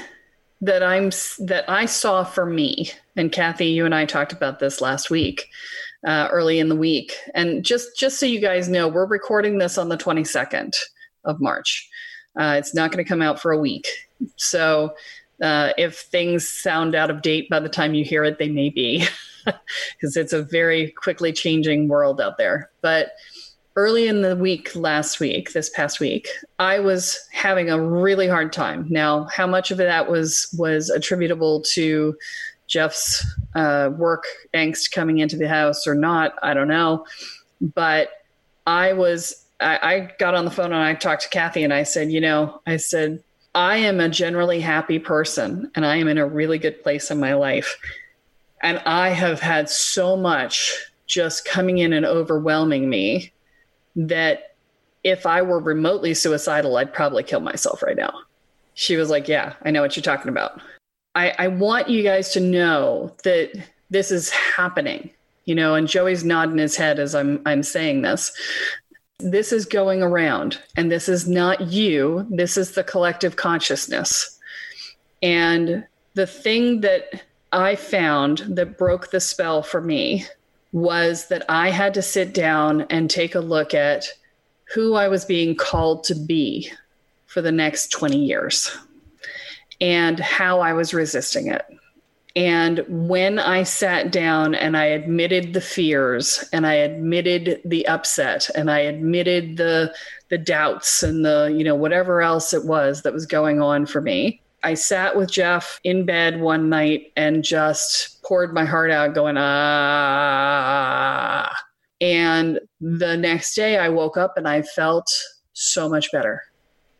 that 0.61 0.83
I'm 0.83 1.11
that 1.39 1.65
I 1.67 1.85
saw 1.85 2.23
for 2.23 2.45
me, 2.45 2.91
and 3.15 3.31
Kathy, 3.31 3.67
you 3.67 3.85
and 3.85 3.95
I 3.95 4.05
talked 4.05 4.33
about 4.33 4.59
this 4.59 4.81
last 4.81 5.09
week, 5.09 5.47
uh, 6.05 6.29
early 6.31 6.59
in 6.59 6.69
the 6.69 6.75
week, 6.75 7.13
and 7.33 7.63
just 7.65 7.97
just 7.97 8.19
so 8.19 8.25
you 8.25 8.39
guys 8.39 8.69
know, 8.69 8.87
we're 8.87 9.07
recording 9.07 9.57
this 9.57 9.77
on 9.77 9.89
the 9.89 9.97
22nd 9.97 10.75
of 11.25 11.41
March. 11.41 11.89
Uh, 12.39 12.55
it's 12.57 12.73
not 12.73 12.91
going 12.91 13.03
to 13.03 13.07
come 13.07 13.21
out 13.21 13.41
for 13.41 13.51
a 13.51 13.57
week. 13.57 13.87
So 14.35 14.95
uh, 15.41 15.71
if 15.77 15.99
things 15.99 16.47
sound 16.47 16.95
out 16.95 17.09
of 17.09 17.21
date 17.21 17.49
by 17.49 17.59
the 17.59 17.69
time 17.69 17.93
you 17.93 18.05
hear 18.05 18.23
it, 18.23 18.37
they 18.37 18.49
may 18.49 18.69
be, 18.69 19.05
because 19.45 20.15
it's 20.15 20.33
a 20.33 20.43
very 20.43 20.91
quickly 20.91 21.33
changing 21.33 21.87
world 21.87 22.21
out 22.21 22.37
there. 22.37 22.69
But 22.81 23.13
early 23.75 24.07
in 24.07 24.21
the 24.21 24.35
week 24.35 24.75
last 24.75 25.19
week, 25.19 25.53
this 25.53 25.69
past 25.69 25.99
week, 25.99 26.27
I 26.59 26.79
was 26.79 27.19
having 27.31 27.69
a 27.69 27.81
really 27.81 28.27
hard 28.27 28.53
time. 28.53 28.85
Now, 28.89 29.25
how 29.33 29.47
much 29.47 29.71
of 29.71 29.77
that 29.77 30.09
was 30.09 30.53
was 30.57 30.89
attributable 30.89 31.61
to 31.73 32.15
Jeff's 32.67 33.25
uh, 33.55 33.89
work 33.95 34.25
angst 34.53 34.91
coming 34.91 35.19
into 35.19 35.37
the 35.37 35.47
house 35.47 35.85
or 35.87 35.95
not, 35.95 36.35
I 36.41 36.53
don't 36.53 36.67
know. 36.67 37.05
But 37.59 38.09
I 38.65 38.93
was 38.93 39.45
I, 39.59 39.79
I 39.81 40.11
got 40.17 40.35
on 40.35 40.45
the 40.45 40.51
phone 40.51 40.73
and 40.73 40.75
I 40.75 40.93
talked 40.93 41.23
to 41.23 41.29
Kathy 41.29 41.63
and 41.63 41.73
I 41.73 41.83
said, 41.83 42.11
you 42.11 42.21
know, 42.21 42.61
I 42.65 42.77
said, 42.77 43.23
I 43.53 43.77
am 43.77 43.99
a 43.99 44.09
generally 44.09 44.61
happy 44.61 44.99
person 44.99 45.71
and 45.75 45.85
I 45.85 45.97
am 45.97 46.07
in 46.07 46.17
a 46.17 46.25
really 46.25 46.57
good 46.57 46.81
place 46.83 47.11
in 47.11 47.19
my 47.19 47.33
life. 47.33 47.77
And 48.61 48.79
I 48.85 49.09
have 49.09 49.39
had 49.39 49.69
so 49.69 50.15
much 50.15 50.73
just 51.07 51.45
coming 51.45 51.79
in 51.79 51.93
and 51.93 52.05
overwhelming 52.05 52.89
me 52.89 53.33
that 53.95 54.55
if 55.03 55.25
I 55.25 55.41
were 55.41 55.59
remotely 55.59 56.13
suicidal, 56.13 56.77
I'd 56.77 56.93
probably 56.93 57.23
kill 57.23 57.41
myself 57.41 57.83
right 57.83 57.97
now. 57.97 58.13
She 58.75 58.95
was 58.95 59.09
like, 59.09 59.27
Yeah, 59.27 59.53
I 59.63 59.71
know 59.71 59.81
what 59.81 59.95
you're 59.95 60.03
talking 60.03 60.29
about. 60.29 60.61
I, 61.15 61.33
I 61.37 61.47
want 61.49 61.89
you 61.89 62.03
guys 62.03 62.31
to 62.33 62.39
know 62.39 63.13
that 63.23 63.51
this 63.89 64.11
is 64.11 64.29
happening, 64.29 65.09
you 65.43 65.55
know, 65.55 65.75
and 65.75 65.87
Joey's 65.87 66.23
nodding 66.23 66.57
his 66.57 66.77
head 66.77 66.99
as 66.99 67.13
I'm 67.13 67.41
I'm 67.45 67.63
saying 67.63 68.03
this 68.03 68.31
this 69.23 69.51
is 69.51 69.65
going 69.65 70.01
around 70.01 70.59
and 70.75 70.91
this 70.91 71.07
is 71.07 71.27
not 71.27 71.61
you. 71.61 72.25
This 72.29 72.57
is 72.57 72.71
the 72.71 72.83
collective 72.83 73.35
consciousness. 73.35 74.39
And 75.21 75.85
the 76.13 76.27
thing 76.27 76.81
that 76.81 77.23
i 77.51 77.75
found 77.75 78.39
that 78.49 78.77
broke 78.77 79.11
the 79.11 79.19
spell 79.19 79.63
for 79.63 79.81
me 79.81 80.25
was 80.71 81.27
that 81.27 81.43
i 81.49 81.69
had 81.69 81.93
to 81.93 82.01
sit 82.01 82.33
down 82.33 82.81
and 82.89 83.09
take 83.09 83.35
a 83.35 83.39
look 83.39 83.73
at 83.73 84.05
who 84.73 84.93
i 84.95 85.07
was 85.07 85.25
being 85.25 85.55
called 85.55 86.03
to 86.03 86.15
be 86.15 86.71
for 87.25 87.41
the 87.41 87.51
next 87.51 87.91
20 87.91 88.17
years 88.17 88.75
and 89.79 90.19
how 90.19 90.59
i 90.59 90.73
was 90.73 90.93
resisting 90.93 91.47
it 91.47 91.65
and 92.35 92.83
when 92.87 93.39
I 93.39 93.63
sat 93.63 94.11
down 94.11 94.55
and 94.55 94.77
I 94.77 94.85
admitted 94.85 95.53
the 95.53 95.61
fears 95.61 96.47
and 96.53 96.65
I 96.65 96.75
admitted 96.75 97.61
the 97.65 97.85
upset 97.87 98.49
and 98.55 98.71
I 98.71 98.79
admitted 98.79 99.57
the 99.57 99.93
the 100.29 100.37
doubts 100.37 101.03
and 101.03 101.25
the, 101.25 101.53
you 101.53 101.65
know, 101.65 101.75
whatever 101.75 102.21
else 102.21 102.53
it 102.53 102.63
was 102.63 103.01
that 103.01 103.11
was 103.11 103.25
going 103.25 103.61
on 103.61 103.85
for 103.85 103.99
me, 103.99 104.41
I 104.63 104.75
sat 104.75 105.17
with 105.17 105.29
Jeff 105.29 105.81
in 105.83 106.05
bed 106.05 106.39
one 106.39 106.69
night 106.69 107.11
and 107.17 107.43
just 107.43 108.23
poured 108.23 108.53
my 108.53 108.63
heart 108.63 108.91
out 108.91 109.13
going 109.13 109.35
ah 109.37 110.61
and 112.01 112.59
the 112.79 113.15
next 113.15 113.55
day 113.55 113.77
I 113.77 113.89
woke 113.89 114.17
up 114.17 114.37
and 114.37 114.47
I 114.47 114.63
felt 114.63 115.09
so 115.53 115.87
much 115.87 116.11
better. 116.11 116.41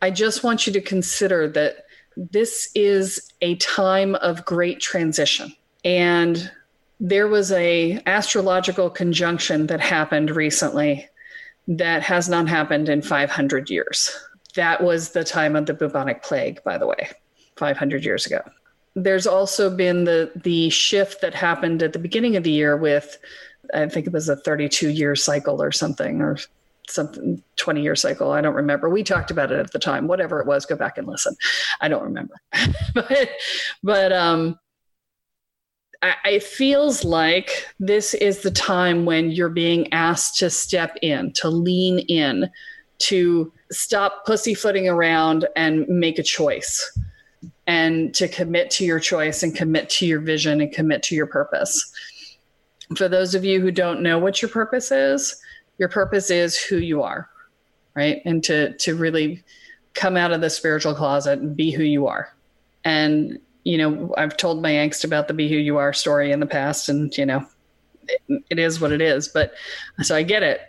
I 0.00 0.10
just 0.10 0.44
want 0.44 0.66
you 0.66 0.72
to 0.72 0.80
consider 0.80 1.48
that 1.48 1.84
this 2.16 2.70
is 2.74 3.30
a 3.40 3.56
time 3.56 4.14
of 4.16 4.44
great 4.44 4.80
transition. 4.80 5.52
And 5.84 6.50
there 7.00 7.26
was 7.26 7.50
a 7.52 8.00
astrological 8.06 8.88
conjunction 8.88 9.66
that 9.66 9.80
happened 9.80 10.30
recently 10.30 11.08
that 11.66 12.02
has 12.02 12.28
not 12.28 12.48
happened 12.48 12.88
in 12.88 13.02
500 13.02 13.70
years. 13.70 14.16
That 14.54 14.82
was 14.82 15.10
the 15.10 15.24
time 15.24 15.56
of 15.56 15.66
the 15.66 15.74
bubonic 15.74 16.22
plague, 16.22 16.62
by 16.64 16.78
the 16.78 16.86
way, 16.86 17.10
500 17.56 18.04
years 18.04 18.26
ago. 18.26 18.40
There's 18.94 19.26
also 19.26 19.74
been 19.74 20.04
the 20.04 20.30
the 20.36 20.68
shift 20.68 21.22
that 21.22 21.34
happened 21.34 21.82
at 21.82 21.94
the 21.94 21.98
beginning 21.98 22.36
of 22.36 22.44
the 22.44 22.50
year 22.50 22.76
with 22.76 23.18
I 23.72 23.88
think 23.88 24.06
it 24.06 24.12
was 24.12 24.28
a 24.28 24.36
32 24.36 24.90
year 24.90 25.16
cycle 25.16 25.62
or 25.62 25.72
something 25.72 26.20
or 26.20 26.36
something 26.88 27.42
20 27.56 27.82
year 27.82 27.94
cycle 27.94 28.32
i 28.32 28.40
don't 28.40 28.54
remember. 28.54 28.88
We 28.88 29.02
talked 29.02 29.30
about 29.30 29.52
it 29.52 29.58
at 29.58 29.72
the 29.72 29.78
time 29.78 30.08
whatever 30.08 30.40
it 30.40 30.46
was 30.46 30.66
go 30.66 30.76
back 30.76 30.98
and 30.98 31.06
listen. 31.06 31.36
I 31.80 31.88
don't 31.88 32.02
remember. 32.02 32.34
But 32.94 33.30
but 33.82 34.12
um 34.12 34.58
I, 36.02 36.14
it 36.24 36.42
feels 36.42 37.04
like 37.04 37.68
this 37.78 38.12
is 38.14 38.42
the 38.42 38.50
time 38.50 39.04
when 39.04 39.30
you're 39.30 39.48
being 39.48 39.92
asked 39.92 40.36
to 40.38 40.50
step 40.50 40.96
in 41.00 41.32
to 41.34 41.48
lean 41.48 42.00
in 42.00 42.50
to 42.98 43.52
stop 43.70 44.24
pussyfooting 44.26 44.88
around 44.88 45.46
and 45.56 45.86
make 45.88 46.18
a 46.18 46.22
choice. 46.22 46.98
And 47.66 48.12
to 48.14 48.26
commit 48.26 48.70
to 48.72 48.84
your 48.84 48.98
choice 48.98 49.42
and 49.42 49.54
commit 49.54 49.88
to 49.90 50.06
your 50.06 50.20
vision 50.20 50.60
and 50.60 50.72
commit 50.72 51.02
to 51.04 51.14
your 51.14 51.26
purpose. 51.26 51.92
For 52.96 53.08
those 53.08 53.34
of 53.34 53.44
you 53.44 53.60
who 53.60 53.70
don't 53.70 54.02
know 54.02 54.18
what 54.18 54.42
your 54.42 54.48
purpose 54.48 54.90
is 54.90 55.40
your 55.82 55.90
purpose 55.90 56.30
is 56.30 56.56
who 56.56 56.78
you 56.78 57.02
are 57.02 57.28
right? 57.94 58.22
And 58.24 58.42
to 58.44 58.76
to 58.78 58.94
really 58.94 59.42
come 59.94 60.16
out 60.16 60.32
of 60.32 60.40
the 60.40 60.50
spiritual 60.50 60.94
closet 60.94 61.38
and 61.38 61.56
be 61.56 61.70
who 61.70 61.82
you 61.82 62.06
are. 62.06 62.34
And 62.84 63.38
you 63.64 63.78
know 63.78 64.12
i've 64.16 64.36
told 64.36 64.60
my 64.60 64.72
angst 64.72 65.04
about 65.04 65.28
the 65.28 65.34
be 65.34 65.48
who 65.48 65.54
you 65.54 65.76
are 65.76 65.92
story 65.92 66.32
in 66.32 66.40
the 66.40 66.46
past 66.46 66.88
and 66.88 67.16
you 67.16 67.24
know 67.24 67.46
it, 68.08 68.42
it 68.50 68.58
is 68.58 68.80
what 68.80 68.90
it 68.90 69.00
is 69.00 69.28
but 69.28 69.54
so 70.02 70.16
i 70.16 70.22
get 70.22 70.42
it. 70.42 70.62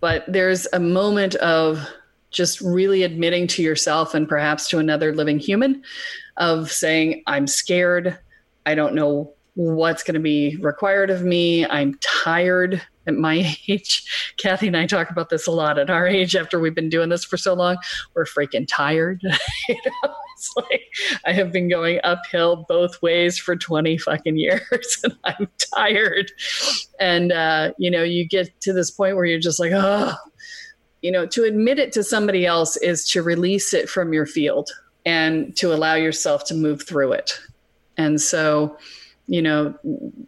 But 0.00 0.24
there's 0.28 0.68
a 0.72 0.78
moment 0.78 1.34
of 1.36 1.84
just 2.30 2.60
really 2.60 3.02
admitting 3.02 3.48
to 3.48 3.64
yourself 3.64 4.14
and 4.14 4.28
perhaps 4.28 4.68
to 4.68 4.78
another 4.78 5.12
living 5.12 5.40
human 5.40 5.82
of 6.36 6.70
saying 6.70 7.24
i'm 7.26 7.48
scared. 7.48 8.16
I 8.64 8.76
don't 8.76 8.94
know 8.94 9.34
what's 9.58 10.04
going 10.04 10.14
to 10.14 10.20
be 10.20 10.56
required 10.60 11.10
of 11.10 11.22
me 11.22 11.66
i'm 11.66 11.98
tired 12.00 12.80
at 13.08 13.14
my 13.14 13.56
age, 13.68 14.34
Kathy 14.36 14.68
and 14.68 14.76
I 14.76 14.86
talk 14.86 15.10
about 15.10 15.30
this 15.30 15.46
a 15.48 15.50
lot. 15.50 15.78
At 15.78 15.90
our 15.90 16.06
age, 16.06 16.36
after 16.36 16.60
we've 16.60 16.74
been 16.74 16.90
doing 16.90 17.08
this 17.08 17.24
for 17.24 17.36
so 17.36 17.54
long, 17.54 17.78
we're 18.14 18.24
freaking 18.26 18.68
tired. 18.68 19.20
you 19.68 19.74
know, 19.74 20.14
it's 20.36 20.54
like 20.56 20.82
I 21.24 21.32
have 21.32 21.50
been 21.50 21.68
going 21.68 21.98
uphill 22.04 22.66
both 22.68 23.02
ways 23.02 23.38
for 23.38 23.56
20 23.56 23.98
fucking 23.98 24.36
years 24.36 24.98
and 25.04 25.16
I'm 25.24 25.48
tired. 25.74 26.30
And, 27.00 27.32
uh, 27.32 27.72
you 27.78 27.90
know, 27.90 28.04
you 28.04 28.28
get 28.28 28.60
to 28.60 28.72
this 28.72 28.90
point 28.90 29.16
where 29.16 29.24
you're 29.24 29.40
just 29.40 29.58
like, 29.58 29.72
oh, 29.74 30.14
you 31.02 31.10
know, 31.10 31.26
to 31.26 31.44
admit 31.44 31.78
it 31.78 31.92
to 31.92 32.04
somebody 32.04 32.44
else 32.44 32.76
is 32.76 33.08
to 33.10 33.22
release 33.22 33.72
it 33.72 33.88
from 33.88 34.12
your 34.12 34.26
field 34.26 34.70
and 35.06 35.56
to 35.56 35.72
allow 35.72 35.94
yourself 35.94 36.44
to 36.44 36.54
move 36.54 36.86
through 36.86 37.12
it. 37.12 37.38
And 37.96 38.20
so, 38.20 38.76
you 39.28 39.40
know, 39.40 39.74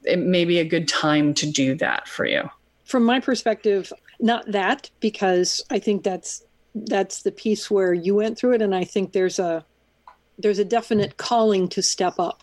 it 0.04 0.18
may 0.18 0.44
be 0.44 0.60
a 0.60 0.64
good 0.64 0.86
time 0.86 1.34
to 1.34 1.50
do 1.50 1.74
that 1.74 2.06
for 2.06 2.24
you 2.24 2.48
from 2.90 3.04
my 3.04 3.20
perspective, 3.20 3.92
not 4.18 4.50
that 4.50 4.90
because 4.98 5.62
I 5.70 5.78
think 5.78 6.02
that's 6.02 6.42
that's 6.74 7.22
the 7.22 7.32
piece 7.32 7.70
where 7.70 7.94
you 7.94 8.16
went 8.16 8.36
through 8.36 8.54
it, 8.54 8.62
and 8.62 8.74
I 8.74 8.84
think 8.84 9.12
there's 9.12 9.38
a 9.38 9.64
there's 10.38 10.58
a 10.58 10.64
definite 10.64 11.16
calling 11.16 11.68
to 11.68 11.82
step 11.82 12.14
up. 12.18 12.42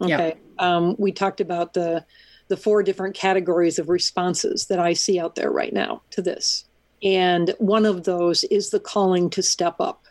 Okay, 0.00 0.36
yeah. 0.36 0.76
um, 0.76 0.96
we 0.98 1.12
talked 1.12 1.40
about 1.40 1.74
the 1.74 2.04
the 2.48 2.56
four 2.56 2.82
different 2.82 3.14
categories 3.14 3.78
of 3.78 3.90
responses 3.90 4.66
that 4.66 4.78
I 4.78 4.94
see 4.94 5.20
out 5.20 5.34
there 5.34 5.50
right 5.50 5.72
now 5.72 6.02
to 6.10 6.22
this, 6.22 6.64
and 7.02 7.54
one 7.58 7.84
of 7.84 8.04
those 8.04 8.44
is 8.44 8.70
the 8.70 8.80
calling 8.80 9.28
to 9.30 9.42
step 9.42 9.76
up, 9.80 10.06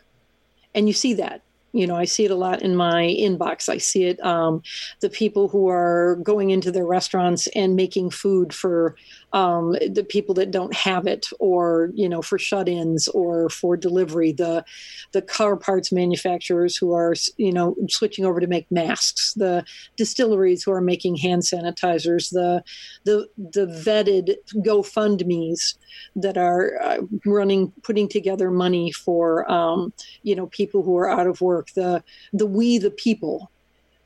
and 0.72 0.86
you 0.86 0.94
see 0.94 1.14
that 1.14 1.42
you 1.72 1.86
know 1.86 1.96
i 1.96 2.04
see 2.04 2.24
it 2.24 2.30
a 2.30 2.34
lot 2.36 2.62
in 2.62 2.74
my 2.74 3.04
inbox. 3.04 3.68
I 3.68 3.78
see 3.78 4.04
it 4.04 4.20
um, 4.24 4.62
the 5.00 5.10
people 5.10 5.48
who 5.48 5.68
are 5.68 6.16
going 6.22 6.50
into 6.50 6.72
their 6.72 6.86
restaurants 6.86 7.46
and 7.48 7.76
making 7.76 8.10
food 8.10 8.54
for 8.54 8.96
um, 9.32 9.72
the 9.72 10.06
people 10.08 10.34
that 10.34 10.50
don't 10.50 10.74
have 10.74 11.06
it 11.06 11.26
or 11.38 11.90
you 11.94 12.08
know 12.08 12.22
for 12.22 12.38
shut-ins 12.38 13.08
or 13.08 13.48
for 13.50 13.76
delivery 13.76 14.32
the 14.32 14.64
the 15.12 15.22
car 15.22 15.56
parts 15.56 15.92
manufacturers 15.92 16.76
who 16.76 16.92
are 16.92 17.14
you 17.36 17.52
know 17.52 17.74
switching 17.88 18.24
over 18.24 18.40
to 18.40 18.46
make 18.46 18.70
masks 18.70 19.34
the 19.34 19.64
distilleries 19.96 20.62
who 20.62 20.72
are 20.72 20.80
making 20.80 21.16
hand 21.16 21.42
sanitizers 21.42 22.30
the 22.30 22.62
the 23.04 23.28
the 23.36 23.66
vetted 23.66 24.36
gofundme's 24.64 25.78
that 26.16 26.38
are 26.38 26.80
uh, 26.82 26.98
running 27.26 27.72
putting 27.82 28.08
together 28.08 28.50
money 28.50 28.90
for 28.92 29.50
um, 29.50 29.92
you 30.22 30.34
know 30.34 30.46
people 30.46 30.82
who 30.82 30.96
are 30.96 31.08
out 31.08 31.26
of 31.26 31.40
work 31.40 31.70
the 31.74 32.02
the 32.32 32.46
we 32.46 32.78
the 32.78 32.90
people 32.90 33.50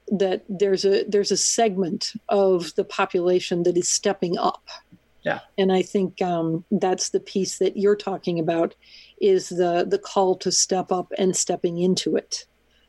that 0.08 0.44
there's 0.48 0.84
a 0.84 1.04
there's 1.04 1.30
a 1.30 1.36
segment 1.36 2.12
of 2.28 2.74
the 2.74 2.84
population 2.84 3.62
that 3.62 3.76
is 3.76 3.88
stepping 3.88 4.36
up 4.36 4.68
yeah. 5.22 5.40
And 5.56 5.72
I 5.72 5.82
think 5.82 6.20
um, 6.20 6.64
that's 6.70 7.10
the 7.10 7.20
piece 7.20 7.58
that 7.58 7.76
you're 7.76 7.96
talking 7.96 8.38
about 8.38 8.74
is 9.20 9.48
the 9.48 9.86
the 9.88 9.98
call 9.98 10.36
to 10.36 10.50
step 10.50 10.90
up 10.90 11.12
and 11.16 11.36
stepping 11.36 11.78
into 11.78 12.16
it. 12.16 12.44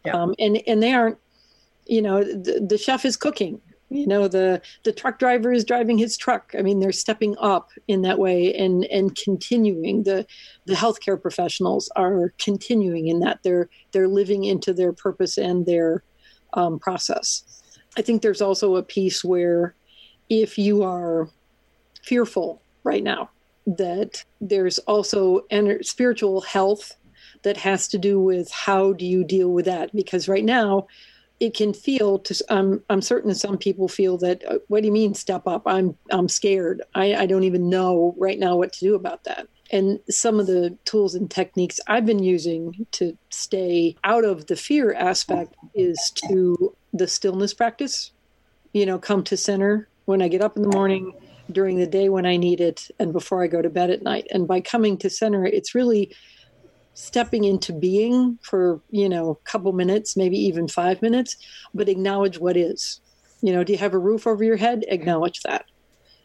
Yeah. 0.06 0.13
Um, 0.13 0.34
and 0.40 0.62
and 0.66 0.82
they 0.82 0.94
aren't, 0.94 1.18
you 1.86 2.02
know, 2.02 2.24
the, 2.24 2.66
the 2.68 2.78
chef 2.78 3.06
is 3.06 3.18
cooking. 3.18 3.62
You 3.90 4.08
know, 4.08 4.28
the 4.28 4.62
the 4.84 4.92
truck 4.92 5.20
driver 5.20 5.54
is 5.54 5.63
driving 5.63 6.00
his 6.00 6.18
truck. 6.18 6.56
I 6.58 6.63
mean, 6.63 6.80
they're 6.80 6.92
stepping 6.92 7.36
up 7.38 7.70
in 7.88 8.02
that 8.02 8.18
way 8.18 8.52
and 8.56 8.86
and 8.86 9.16
continuing. 9.16 10.04
The 10.04 10.25
the 10.66 10.74
healthcare 10.74 11.22
professionals 11.22 11.92
are 11.96 12.34
continuing 12.40 13.08
in 13.08 13.20
that. 13.20 13.44
They're 13.44 13.70
they're 13.92 14.08
living 14.08 14.44
into 14.46 14.74
their 14.74 14.94
purpose 14.94 15.38
and 15.38 15.68
their 15.68 16.04
um, 16.54 16.80
process. 16.80 17.44
I 17.96 18.02
think 18.02 18.24
there's 18.24 18.42
also 18.42 18.75
a 18.75 18.84
piece 18.84 19.24
where 19.24 19.75
if 20.30 20.58
you 20.58 20.82
are 20.82 21.30
fearful 22.03 22.62
right 22.83 23.03
now 23.03 23.29
that 23.65 24.24
there's 24.41 24.79
also 24.79 25.41
ener- 25.51 25.83
spiritual 25.86 26.41
health 26.41 26.95
that 27.43 27.57
has 27.57 27.88
to 27.89 27.98
do 27.98 28.19
with 28.19 28.51
how 28.51 28.93
do 28.93 29.05
you 29.05 29.24
deal 29.24 29.50
with 29.50 29.65
that? 29.65 29.93
Because 29.95 30.27
right 30.27 30.43
now 30.43 30.88
it 31.39 31.53
can 31.53 31.74
feel 31.74 32.19
to 32.19 32.45
um, 32.50 32.81
i'm 32.89 33.01
certain 33.01 33.33
some 33.33 33.57
people 33.57 33.88
feel 33.88 34.17
that 34.17 34.43
uh, 34.48 34.60
what 34.67 34.81
do 34.81 34.88
you 34.88 34.93
mean 34.93 35.13
step 35.13 35.48
up? 35.48 35.63
I'm 35.65 35.98
i'm 36.12 36.29
scared. 36.29 36.81
I, 36.95 37.15
I 37.15 37.25
don't 37.25 37.43
even 37.43 37.69
know 37.69 38.15
right 38.17 38.39
now 38.39 38.55
what 38.55 38.72
to 38.74 38.79
do 38.79 38.95
about 38.95 39.24
that. 39.25 39.48
And 39.72 40.00
some 40.10 40.39
of 40.39 40.45
the 40.48 40.77
tools 40.86 41.15
and 41.15 41.29
techniques 41.29 41.79
i've 41.88 42.05
been 42.05 42.24
using 42.24 42.86
to 42.91 43.17
stay 43.29 43.95
out 44.03 44.24
of 44.24 44.48
the 44.48 44.55
fear 44.55 44.93
aspect 44.93 45.55
is 45.74 46.12
to 46.27 46.75
the 46.93 47.07
stillness 47.07 47.53
practice 47.53 48.12
you 48.74 48.86
know 48.86 49.00
come 49.00 49.24
to 49.24 49.36
center 49.36 49.89
when 50.05 50.22
i 50.22 50.27
get 50.27 50.41
up 50.41 50.55
in 50.55 50.62
the 50.62 50.69
morning 50.69 51.12
during 51.53 51.77
the 51.77 51.88
day 51.88 52.10
when 52.10 52.25
I 52.25 52.38
need 52.38 52.60
it 52.60 52.89
and 53.00 53.13
before 53.13 53.43
I 53.43 53.48
go 53.48 53.62
to 53.62 53.69
bed 53.69 53.89
at 53.89 54.01
night. 54.01 54.27
And 54.31 54.48
by 54.48 54.62
coming 54.62 54.98
to 54.98 55.10
center, 55.10 55.45
it's 55.45 55.75
really 55.75 56.13
stepping 56.93 57.43
into 57.43 57.74
being 57.74 58.38
for, 58.41 58.81
you 58.91 59.10
know, 59.10 59.31
a 59.31 59.50
couple 59.50 59.72
minutes, 59.74 60.15
maybe 60.15 60.38
even 60.38 60.67
five 60.67 61.01
minutes, 61.01 61.38
but 61.74 61.89
acknowledge 61.89 62.39
what 62.39 62.57
is. 62.57 63.01
You 63.41 63.53
know, 63.53 63.63
do 63.63 63.74
you 63.74 63.79
have 63.79 63.93
a 63.93 64.00
roof 64.00 64.27
over 64.27 64.43
your 64.43 64.57
head? 64.57 64.86
Acknowledge 64.88 65.41
that. 65.41 65.65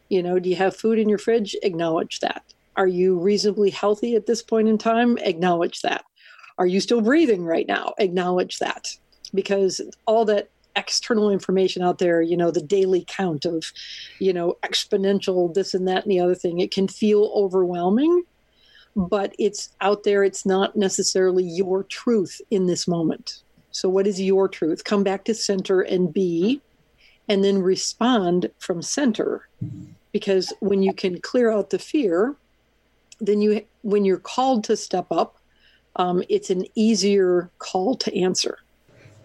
You 0.09 0.23
know, 0.23 0.39
do 0.39 0.49
you 0.49 0.57
have 0.57 0.77
food 0.77 0.99
in 0.99 1.09
your 1.09 1.19
fridge? 1.19 1.57
Acknowledge 1.63 2.21
that. 2.21 2.43
Are 2.77 2.87
you 2.87 3.19
reasonably 3.19 3.71
healthy 3.71 4.15
at 4.15 4.27
this 4.27 4.43
point 4.43 4.69
in 4.69 4.79
time? 4.79 5.19
Acknowledge 5.19 5.81
that. 5.83 6.05
Are 6.59 6.67
you 6.67 6.81
still 6.81 7.01
breathing 7.01 7.45
right 7.45 7.67
now? 7.67 7.93
Acknowledge 7.99 8.59
that. 8.59 8.89
Because 9.35 9.81
all 10.07 10.25
that 10.27 10.51
external 10.79 11.29
information 11.31 11.83
out 11.83 11.99
there, 11.99 12.23
you 12.23 12.37
know, 12.37 12.51
the 12.51 12.63
daily 12.63 13.05
count 13.09 13.45
of, 13.45 13.65
you 14.21 14.33
know, 14.33 14.57
exponential 14.63 15.53
this 15.53 15.75
and 15.75 15.89
that 15.89 16.05
and 16.05 16.13
the 16.13 16.21
other 16.21 16.37
thing, 16.37 16.61
it 16.61 16.71
can 16.71 16.87
feel 16.87 17.33
overwhelming, 17.35 18.23
but 18.95 19.35
it's 19.39 19.71
out 19.81 20.05
there. 20.05 20.23
It's 20.23 20.47
not 20.47 20.77
necessarily 20.77 21.43
your 21.45 21.83
truth 21.83 22.41
in 22.51 22.67
this 22.67 22.87
moment. 22.87 23.43
So, 23.73 23.89
what 23.89 24.07
is 24.07 24.21
your 24.21 24.49
truth? 24.49 24.85
Come 24.85 25.03
back 25.03 25.25
to 25.25 25.35
center 25.35 25.83
and 25.83 26.13
be, 26.13 26.61
and 27.29 27.45
then 27.45 27.59
respond 27.61 28.51
from 28.59 28.81
center. 28.81 29.49
Because 30.13 30.53
when 30.61 30.83
you 30.83 30.95
can 30.95 31.21
clear 31.21 31.51
out 31.51 31.71
the 31.71 31.79
fear, 31.79 32.37
then 33.21 33.43
you, 33.43 33.65
when 33.83 34.05
you're 34.05 34.19
called 34.19 34.65
to 34.65 34.77
step 34.77 35.07
up, 35.11 35.37
um, 35.97 36.23
it's 36.29 36.51
an 36.51 36.65
easier 36.75 37.51
call 37.59 37.95
to 37.97 38.17
answer 38.17 38.59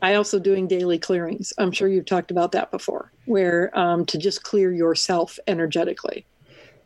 I 0.04 0.16
also 0.16 0.38
doing 0.38 0.68
daily 0.68 1.00
clearings. 1.00 1.54
I'm 1.58 1.72
sure 1.72 1.88
you've 1.88 2.06
talked 2.06 2.30
about 2.30 2.52
that 2.52 2.72
before, 2.72 3.13
where 3.24 3.72
um, 3.74 4.06
to 4.08 4.18
just 4.18 4.44
clear 4.44 4.74
yourself 4.74 5.39
energetically 5.48 6.26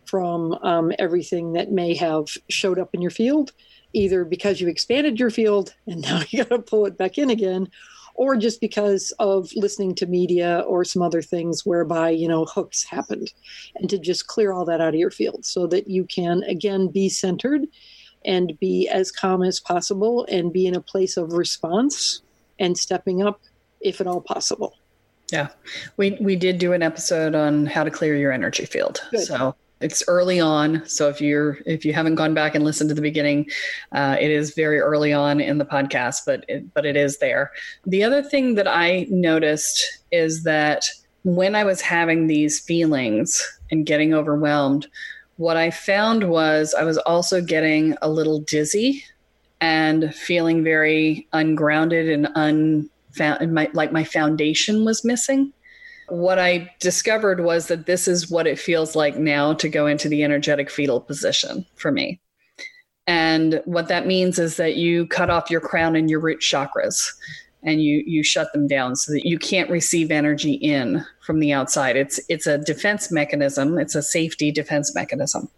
from 0.05 0.53
um, 0.61 0.93
everything 0.99 1.53
that 1.53 1.71
may 1.71 1.95
have 1.95 2.27
showed 2.47 2.77
up 2.77 2.91
in 2.93 3.01
your 3.01 3.09
field, 3.09 3.53
either 3.91 4.23
because 4.23 4.61
you 4.61 4.67
expanded 4.67 5.19
your 5.19 5.31
field 5.31 5.73
and 5.87 6.03
now 6.03 6.21
you 6.29 6.43
got 6.43 6.55
to 6.55 6.61
pull 6.61 6.85
it 6.85 6.95
back 6.95 7.17
in 7.17 7.31
again, 7.31 7.67
or 8.13 8.35
just 8.35 8.61
because 8.61 9.11
of 9.17 9.49
listening 9.55 9.95
to 9.95 10.05
media 10.05 10.59
or 10.67 10.85
some 10.85 11.01
other 11.01 11.23
things 11.23 11.65
whereby 11.65 12.11
you 12.11 12.27
know 12.27 12.45
hooks 12.45 12.83
happened, 12.83 13.33
and 13.77 13.89
to 13.89 13.97
just 13.97 14.27
clear 14.27 14.53
all 14.53 14.63
that 14.63 14.79
out 14.79 14.93
of 14.93 14.99
your 14.99 15.11
field 15.11 15.43
so 15.43 15.65
that 15.65 15.89
you 15.89 16.05
can 16.05 16.43
again 16.43 16.87
be 16.87 17.09
centered 17.09 17.65
and 18.25 18.59
be 18.59 18.87
as 18.87 19.11
calm 19.11 19.41
as 19.41 19.59
possible 19.59 20.23
and 20.29 20.53
be 20.53 20.67
in 20.67 20.75
a 20.75 20.81
place 20.81 21.17
of 21.17 21.33
response 21.33 22.21
and 22.59 22.77
stepping 22.77 23.21
up 23.21 23.41
if 23.81 24.01
at 24.01 24.07
all 24.07 24.21
possible. 24.21 24.75
Yeah. 25.31 25.49
We 25.97 26.17
we 26.21 26.35
did 26.35 26.57
do 26.57 26.73
an 26.73 26.81
episode 26.81 27.35
on 27.35 27.65
how 27.65 27.83
to 27.83 27.91
clear 27.91 28.15
your 28.15 28.31
energy 28.31 28.65
field. 28.65 29.01
Good. 29.11 29.25
So 29.25 29.55
it's 29.81 30.03
early 30.07 30.39
on. 30.39 30.83
So 30.87 31.09
if 31.09 31.21
you're 31.21 31.59
if 31.65 31.85
you 31.85 31.93
haven't 31.93 32.15
gone 32.15 32.33
back 32.33 32.55
and 32.55 32.63
listened 32.63 32.89
to 32.89 32.95
the 32.95 33.01
beginning, 33.01 33.49
uh, 33.91 34.17
it 34.19 34.31
is 34.31 34.55
very 34.55 34.79
early 34.79 35.13
on 35.13 35.39
in 35.39 35.57
the 35.57 35.65
podcast, 35.65 36.21
but 36.25 36.45
it, 36.47 36.73
but 36.73 36.85
it 36.85 36.95
is 36.95 37.19
there. 37.19 37.51
The 37.85 38.03
other 38.03 38.23
thing 38.23 38.55
that 38.55 38.67
I 38.67 39.05
noticed 39.09 40.03
is 40.11 40.43
that 40.43 40.85
when 41.23 41.55
I 41.55 41.63
was 41.63 41.81
having 41.81 42.27
these 42.27 42.59
feelings 42.59 43.41
and 43.69 43.85
getting 43.85 44.13
overwhelmed, 44.13 44.87
what 45.35 45.57
I 45.57 45.71
found 45.71 46.29
was 46.29 46.73
I 46.73 46.83
was 46.83 46.97
also 46.99 47.41
getting 47.41 47.95
a 48.01 48.09
little 48.09 48.39
dizzy 48.39 49.03
and 49.61 50.13
feeling 50.13 50.63
very 50.63 51.27
ungrounded 51.33 52.09
and 52.09 52.27
unfound, 52.35 53.53
my, 53.53 53.69
like 53.73 53.91
my 53.91 54.03
foundation 54.03 54.85
was 54.85 55.03
missing. 55.03 55.51
What 56.09 56.39
I 56.39 56.71
discovered 56.79 57.41
was 57.41 57.67
that 57.67 57.85
this 57.85 58.07
is 58.07 58.29
what 58.29 58.47
it 58.47 58.59
feels 58.59 58.95
like 58.95 59.17
now 59.17 59.53
to 59.55 59.67
go 59.67 59.87
into 59.87 60.07
the 60.07 60.23
energetic 60.23 60.69
fetal 60.69 61.01
position 61.01 61.65
for 61.75 61.91
me. 61.91 62.21
And 63.07 63.61
what 63.65 63.87
that 63.87 64.05
means 64.05 64.37
is 64.37 64.57
that 64.57 64.75
you 64.75 65.07
cut 65.07 65.29
off 65.29 65.49
your 65.49 65.61
crown 65.61 65.95
and 65.95 66.09
your 66.09 66.19
root 66.19 66.39
chakras 66.39 67.09
and 67.63 67.81
you 67.81 68.03
you 68.05 68.23
shut 68.23 68.51
them 68.53 68.67
down 68.67 68.95
so 68.95 69.11
that 69.11 69.25
you 69.25 69.37
can't 69.39 69.69
receive 69.69 70.11
energy 70.11 70.53
in 70.53 71.03
from 71.21 71.39
the 71.39 71.51
outside 71.51 71.95
it's 71.95 72.19
it's 72.29 72.47
a 72.47 72.57
defense 72.59 73.11
mechanism 73.11 73.77
it's 73.77 73.95
a 73.95 74.01
safety 74.01 74.51
defense 74.51 74.93
mechanism 74.93 75.49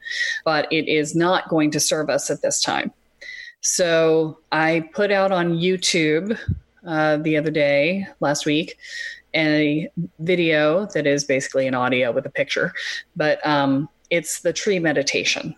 but 0.45 0.67
it 0.71 0.88
is 0.88 1.15
not 1.15 1.49
going 1.49 1.69
to 1.71 1.79
serve 1.79 2.09
us 2.09 2.29
at 2.29 2.41
this 2.41 2.62
time 2.62 2.91
so 3.62 4.39
I 4.52 4.89
put 4.93 5.12
out 5.12 5.32
on 5.32 5.58
YouTube 5.58 6.38
uh, 6.86 7.17
the 7.17 7.38
other 7.38 7.52
day, 7.52 8.08
last 8.19 8.45
week, 8.45 8.78
a 9.36 9.89
video 10.19 10.88
that 10.88 11.06
is 11.06 11.24
basically 11.24 11.67
an 11.67 11.76
audio 11.76 12.12
with 12.12 12.26
a 12.26 12.30
picture, 12.30 12.74
but 13.15 13.45
um, 13.45 13.89
it's 14.10 14.41
the 14.41 14.54
tree 14.54 14.80
meditation. 14.80 15.56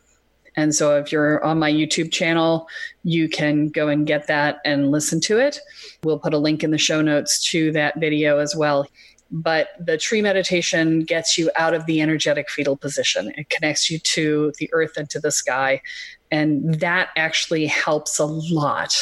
And 0.57 0.75
so 0.75 0.97
if 0.97 1.11
you're 1.11 1.43
on 1.43 1.59
my 1.59 1.71
YouTube 1.71 2.11
channel, 2.11 2.67
you 3.03 3.29
can 3.29 3.69
go 3.69 3.87
and 3.87 4.05
get 4.05 4.27
that 4.27 4.59
and 4.65 4.91
listen 4.91 5.21
to 5.21 5.39
it. 5.39 5.59
We'll 6.03 6.19
put 6.19 6.33
a 6.33 6.37
link 6.37 6.63
in 6.63 6.71
the 6.71 6.77
show 6.77 7.01
notes 7.01 7.41
to 7.51 7.71
that 7.71 7.99
video 7.99 8.39
as 8.39 8.55
well. 8.55 8.85
But 9.31 9.69
the 9.79 9.97
tree 9.97 10.21
meditation 10.21 11.01
gets 11.03 11.37
you 11.37 11.49
out 11.55 11.73
of 11.73 11.85
the 11.85 12.01
energetic 12.01 12.49
fetal 12.49 12.75
position. 12.75 13.33
It 13.37 13.49
connects 13.49 13.89
you 13.89 13.97
to 13.99 14.51
the 14.59 14.69
earth 14.73 14.97
and 14.97 15.09
to 15.09 15.19
the 15.19 15.31
sky 15.31 15.81
and 16.31 16.75
that 16.75 17.09
actually 17.17 17.67
helps 17.67 18.17
a 18.17 18.25
lot 18.25 18.95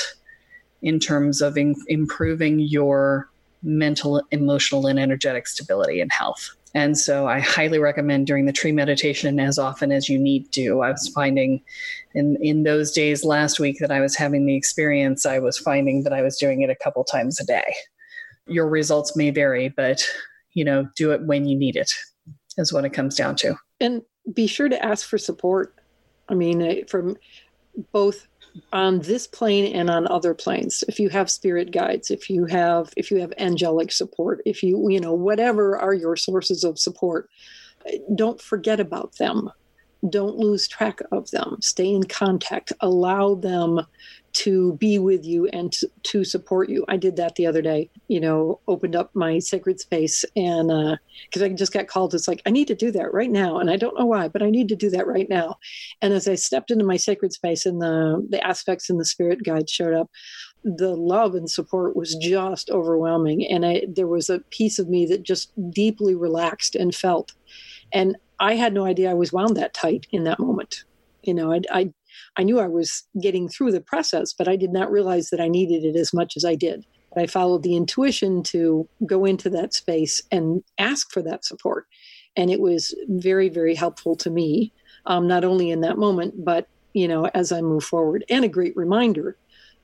in 0.81 0.99
terms 0.99 1.41
of 1.41 1.57
in, 1.57 1.75
improving 1.87 2.59
your 2.59 3.29
mental, 3.61 4.23
emotional, 4.31 4.87
and 4.87 4.99
energetic 4.99 5.45
stability 5.47 6.01
and 6.01 6.11
health. 6.11 6.49
And 6.73 6.97
so 6.97 7.27
I 7.27 7.39
highly 7.39 7.79
recommend 7.79 8.27
doing 8.27 8.45
the 8.45 8.53
tree 8.53 8.71
meditation 8.71 9.39
as 9.39 9.57
often 9.57 9.91
as 9.91 10.07
you 10.07 10.17
need 10.17 10.51
to. 10.53 10.81
I 10.81 10.91
was 10.91 11.07
finding 11.09 11.61
in, 12.13 12.37
in 12.41 12.63
those 12.63 12.91
days 12.91 13.23
last 13.23 13.59
week 13.59 13.77
that 13.79 13.91
I 13.91 13.99
was 14.01 14.15
having 14.15 14.45
the 14.45 14.55
experience, 14.55 15.25
I 15.25 15.39
was 15.39 15.57
finding 15.57 16.03
that 16.03 16.13
I 16.13 16.21
was 16.21 16.37
doing 16.37 16.61
it 16.61 16.69
a 16.69 16.75
couple 16.75 17.03
times 17.03 17.39
a 17.39 17.45
day. 17.45 17.73
Your 18.49 18.67
results 18.67 19.15
may 19.15 19.31
vary, 19.31 19.69
but 19.69 20.03
you 20.53 20.65
know, 20.65 20.87
do 20.95 21.11
it 21.11 21.21
when 21.23 21.45
you 21.45 21.57
need 21.57 21.75
it 21.75 21.91
is 22.57 22.73
what 22.73 22.85
it 22.85 22.93
comes 22.93 23.15
down 23.15 23.35
to. 23.37 23.55
And 23.79 24.01
be 24.33 24.47
sure 24.47 24.69
to 24.69 24.85
ask 24.85 25.07
for 25.07 25.17
support. 25.17 25.75
I 26.27 26.33
mean, 26.33 26.61
eh, 26.61 26.81
from 26.87 27.17
both 27.91 28.27
on 28.73 28.99
this 28.99 29.27
plane 29.27 29.75
and 29.75 29.89
on 29.89 30.07
other 30.07 30.33
planes 30.33 30.83
if 30.87 30.99
you 30.99 31.07
have 31.09 31.29
spirit 31.29 31.71
guides 31.71 32.09
if 32.09 32.29
you 32.29 32.45
have 32.45 32.91
if 32.97 33.11
you 33.11 33.19
have 33.19 33.31
angelic 33.37 33.91
support 33.91 34.41
if 34.43 34.63
you 34.63 34.89
you 34.89 34.99
know 34.99 35.13
whatever 35.13 35.77
are 35.77 35.93
your 35.93 36.15
sources 36.15 36.63
of 36.63 36.79
support 36.79 37.29
eh, 37.85 37.97
don't 38.15 38.41
forget 38.41 38.79
about 38.79 39.15
them 39.17 39.49
don't 40.07 40.37
lose 40.37 40.67
track 40.67 40.99
of 41.11 41.29
them 41.31 41.57
stay 41.61 41.89
in 41.89 42.03
contact 42.03 42.71
allow 42.81 43.35
them 43.35 43.81
to 44.33 44.73
be 44.73 44.99
with 44.99 45.25
you 45.25 45.47
and 45.47 45.73
to, 46.03 46.23
support 46.23 46.69
you. 46.69 46.83
I 46.87 46.97
did 46.97 47.15
that 47.15 47.35
the 47.35 47.47
other 47.47 47.61
day, 47.61 47.89
you 48.07 48.19
know, 48.19 48.59
opened 48.67 48.95
up 48.95 49.09
my 49.13 49.39
sacred 49.39 49.79
space 49.79 50.25
and 50.35 50.67
because 51.25 51.41
uh, 51.41 51.45
I 51.45 51.49
just 51.49 51.71
got 51.71 51.87
called, 51.87 52.13
it's 52.13 52.27
like, 52.27 52.41
I 52.45 52.49
need 52.49 52.67
to 52.67 52.75
do 52.75 52.91
that 52.91 53.13
right 53.13 53.31
now. 53.31 53.57
And 53.57 53.69
I 53.69 53.77
don't 53.77 53.97
know 53.97 54.05
why, 54.05 54.27
but 54.27 54.43
I 54.43 54.49
need 54.49 54.67
to 54.69 54.75
do 54.75 54.89
that 54.89 55.07
right 55.07 55.29
now. 55.29 55.57
And 56.01 56.13
as 56.13 56.27
I 56.27 56.35
stepped 56.35 56.71
into 56.71 56.83
my 56.83 56.97
sacred 56.97 57.31
space 57.31 57.65
and 57.65 57.81
the, 57.81 58.25
the 58.29 58.45
aspects 58.45 58.89
and 58.89 58.99
the 58.99 59.05
spirit 59.05 59.43
guide 59.43 59.69
showed 59.69 59.93
up, 59.93 60.09
the 60.63 60.95
love 60.95 61.35
and 61.35 61.49
support 61.49 61.95
was 61.95 62.15
just 62.15 62.69
overwhelming. 62.69 63.45
And 63.49 63.65
I, 63.65 63.83
there 63.87 64.07
was 64.07 64.29
a 64.29 64.39
piece 64.49 64.77
of 64.77 64.89
me 64.89 65.05
that 65.05 65.23
just 65.23 65.51
deeply 65.71 66.15
relaxed 66.15 66.75
and 66.75 66.93
felt. 66.93 67.33
And 67.91 68.17
I 68.39 68.55
had 68.55 68.73
no 68.73 68.85
idea 68.85 69.11
I 69.11 69.15
was 69.15 69.33
wound 69.33 69.57
that 69.57 69.73
tight 69.73 70.07
in 70.11 70.23
that 70.23 70.39
moment. 70.39 70.83
You 71.23 71.33
know, 71.33 71.51
I, 71.51 71.61
I 71.71 71.93
I 72.37 72.43
knew 72.43 72.59
I 72.59 72.67
was 72.67 73.03
getting 73.21 73.47
through 73.47 73.71
the 73.71 73.81
process, 73.81 74.33
but 74.33 74.47
I 74.47 74.55
did 74.55 74.71
not 74.71 74.91
realize 74.91 75.29
that 75.29 75.41
I 75.41 75.47
needed 75.47 75.83
it 75.83 75.97
as 75.97 76.13
much 76.13 76.35
as 76.37 76.45
I 76.45 76.55
did. 76.55 76.85
But 77.13 77.23
I 77.23 77.27
followed 77.27 77.63
the 77.63 77.75
intuition 77.75 78.43
to 78.43 78.87
go 79.05 79.25
into 79.25 79.49
that 79.51 79.73
space 79.73 80.21
and 80.31 80.63
ask 80.77 81.11
for 81.11 81.21
that 81.23 81.43
support. 81.43 81.87
And 82.35 82.51
it 82.51 82.59
was 82.59 82.95
very, 83.07 83.49
very 83.49 83.75
helpful 83.75 84.15
to 84.17 84.29
me, 84.29 84.71
um, 85.05 85.27
not 85.27 85.43
only 85.43 85.71
in 85.71 85.81
that 85.81 85.97
moment, 85.97 86.45
but, 86.45 86.67
you 86.93 87.07
know, 87.07 87.25
as 87.33 87.51
I 87.51 87.61
move 87.61 87.83
forward. 87.83 88.23
And 88.29 88.45
a 88.45 88.49
great 88.49 88.75
reminder 88.77 89.37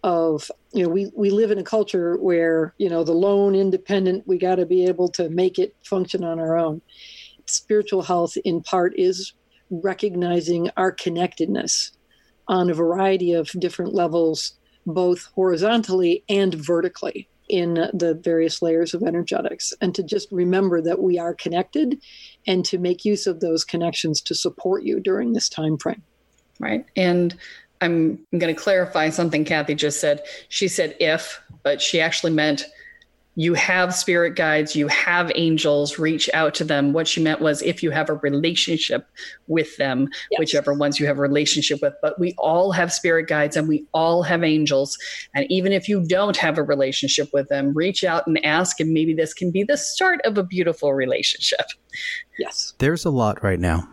of, 0.03 0.51
you 0.71 0.83
know, 0.83 0.89
we, 0.89 1.11
we 1.15 1.31
live 1.31 1.49
in 1.49 1.57
a 1.57 1.63
culture 1.63 2.17
where, 2.17 2.75
you 2.77 2.89
know, 2.89 3.03
the 3.03 3.11
lone 3.11 3.55
independent, 3.55 4.27
we 4.27 4.37
got 4.37 4.55
to 4.55 4.65
be 4.65 4.85
able 4.85 5.07
to 5.09 5.29
make 5.29 5.57
it 5.57 5.75
function 5.83 6.23
on 6.23 6.39
our 6.39 6.57
own. 6.57 6.81
Spiritual 7.47 8.01
health, 8.01 8.38
in 8.43 8.62
part, 8.62 8.93
is 8.97 9.34
recognizing 9.69 10.69
our 10.77 10.91
connectedness 10.91 11.91
on 12.47 12.69
a 12.69 12.73
variety 12.73 13.34
of 13.34 13.49
different 13.60 13.93
levels, 13.93 14.53
both 14.86 15.25
horizontally 15.36 16.23
and 16.29 16.53
vertically 16.53 17.27
in 17.47 17.75
the 17.93 18.19
various 18.23 18.62
layers 18.62 18.93
of 18.93 19.03
energetics. 19.03 19.73
And 19.81 19.93
to 19.95 20.03
just 20.03 20.31
remember 20.31 20.81
that 20.81 21.01
we 21.01 21.19
are 21.19 21.34
connected 21.34 21.99
and 22.47 22.65
to 22.65 22.77
make 22.77 23.05
use 23.05 23.27
of 23.27 23.39
those 23.39 23.63
connections 23.63 24.21
to 24.21 24.36
support 24.36 24.84
you 24.84 24.99
during 24.99 25.34
this 25.34 25.49
time 25.49 25.77
frame. 25.77 26.01
Right. 26.60 26.86
And 26.95 27.36
i'm, 27.81 28.25
going 28.31 28.53
to 28.55 28.60
clarify 28.60 29.10
something 29.10 29.45
kathy 29.45 29.75
just 29.75 29.99
said. 29.99 30.23
She 30.49 30.67
said 30.67 30.95
if 30.99 31.41
but 31.65 31.81
she 31.81 31.99
actually 31.99 32.31
meant 32.31 32.65
you 33.35 33.53
have 33.53 33.93
spirit 33.93 34.35
guides, 34.35 34.75
you 34.75 34.87
have 34.87 35.31
angels, 35.35 35.99
reach 35.99 36.29
out 36.33 36.53
to 36.55 36.63
them. 36.63 36.93
What 36.93 37.07
she 37.07 37.21
meant 37.21 37.41
was 37.41 37.61
if 37.61 37.83
you 37.83 37.91
have 37.91 38.09
a 38.09 38.13
relationship 38.13 39.07
with 39.47 39.75
them, 39.77 40.07
yes. 40.31 40.39
whichever 40.39 40.73
ones 40.73 40.99
you 40.99 41.05
have 41.05 41.17
a 41.17 41.21
relationship 41.21 41.81
with. 41.81 41.93
But 42.01 42.17
we 42.17 42.33
all 42.37 42.71
have 42.71 42.93
spirit 42.93 43.27
guides 43.27 43.57
and 43.57 43.67
we 43.67 43.85
all 43.93 44.23
have 44.23 44.43
angels. 44.43 44.97
And 45.33 45.45
even 45.51 45.73
if 45.73 45.89
you 45.89 46.05
don't 46.05 46.37
have 46.37 46.57
a 46.57 46.63
relationship 46.63 47.29
with 47.33 47.49
them, 47.49 47.73
reach 47.73 48.03
out 48.05 48.25
and 48.25 48.43
ask, 48.45 48.79
and 48.79 48.91
maybe 48.91 49.13
this 49.13 49.33
can 49.33 49.51
be 49.51 49.63
the 49.63 49.77
start 49.77 50.21
of 50.23 50.37
a 50.37 50.43
beautiful 50.43 50.93
relationship. 50.93 51.65
Yes. 52.39 52.73
There's 52.77 53.03
a 53.03 53.09
lot 53.09 53.43
right 53.43 53.59
now. 53.59 53.89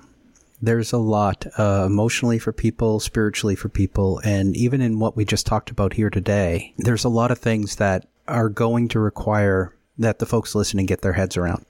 There's 0.65 0.93
a 0.93 0.99
lot 0.99 1.45
uh, 1.59 1.87
emotionally 1.87 2.39
for 2.39 2.53
people, 2.53 3.01
spiritually 3.01 3.57
for 3.57 3.69
people, 3.69 4.21
and 4.23 4.57
even 4.57 4.81
in 4.81 5.01
what 5.01 5.17
we 5.17 5.25
just 5.25 5.45
talked 5.45 5.73
about 5.73 5.95
here 5.95 6.09
today, 6.09 6.73
there's 6.79 7.03
a 7.03 7.09
lot 7.09 7.33
of 7.33 7.39
things 7.39 7.77
that 7.77 8.07
are 8.33 8.49
going 8.49 8.89
to 8.89 9.01
require 9.01 9.75
that 9.99 10.19
the 10.19 10.27
folks 10.27 10.55
listening 10.55 10.87
get 10.87 11.03
their 11.03 11.13
heads 11.13 11.37
around. 11.37 11.65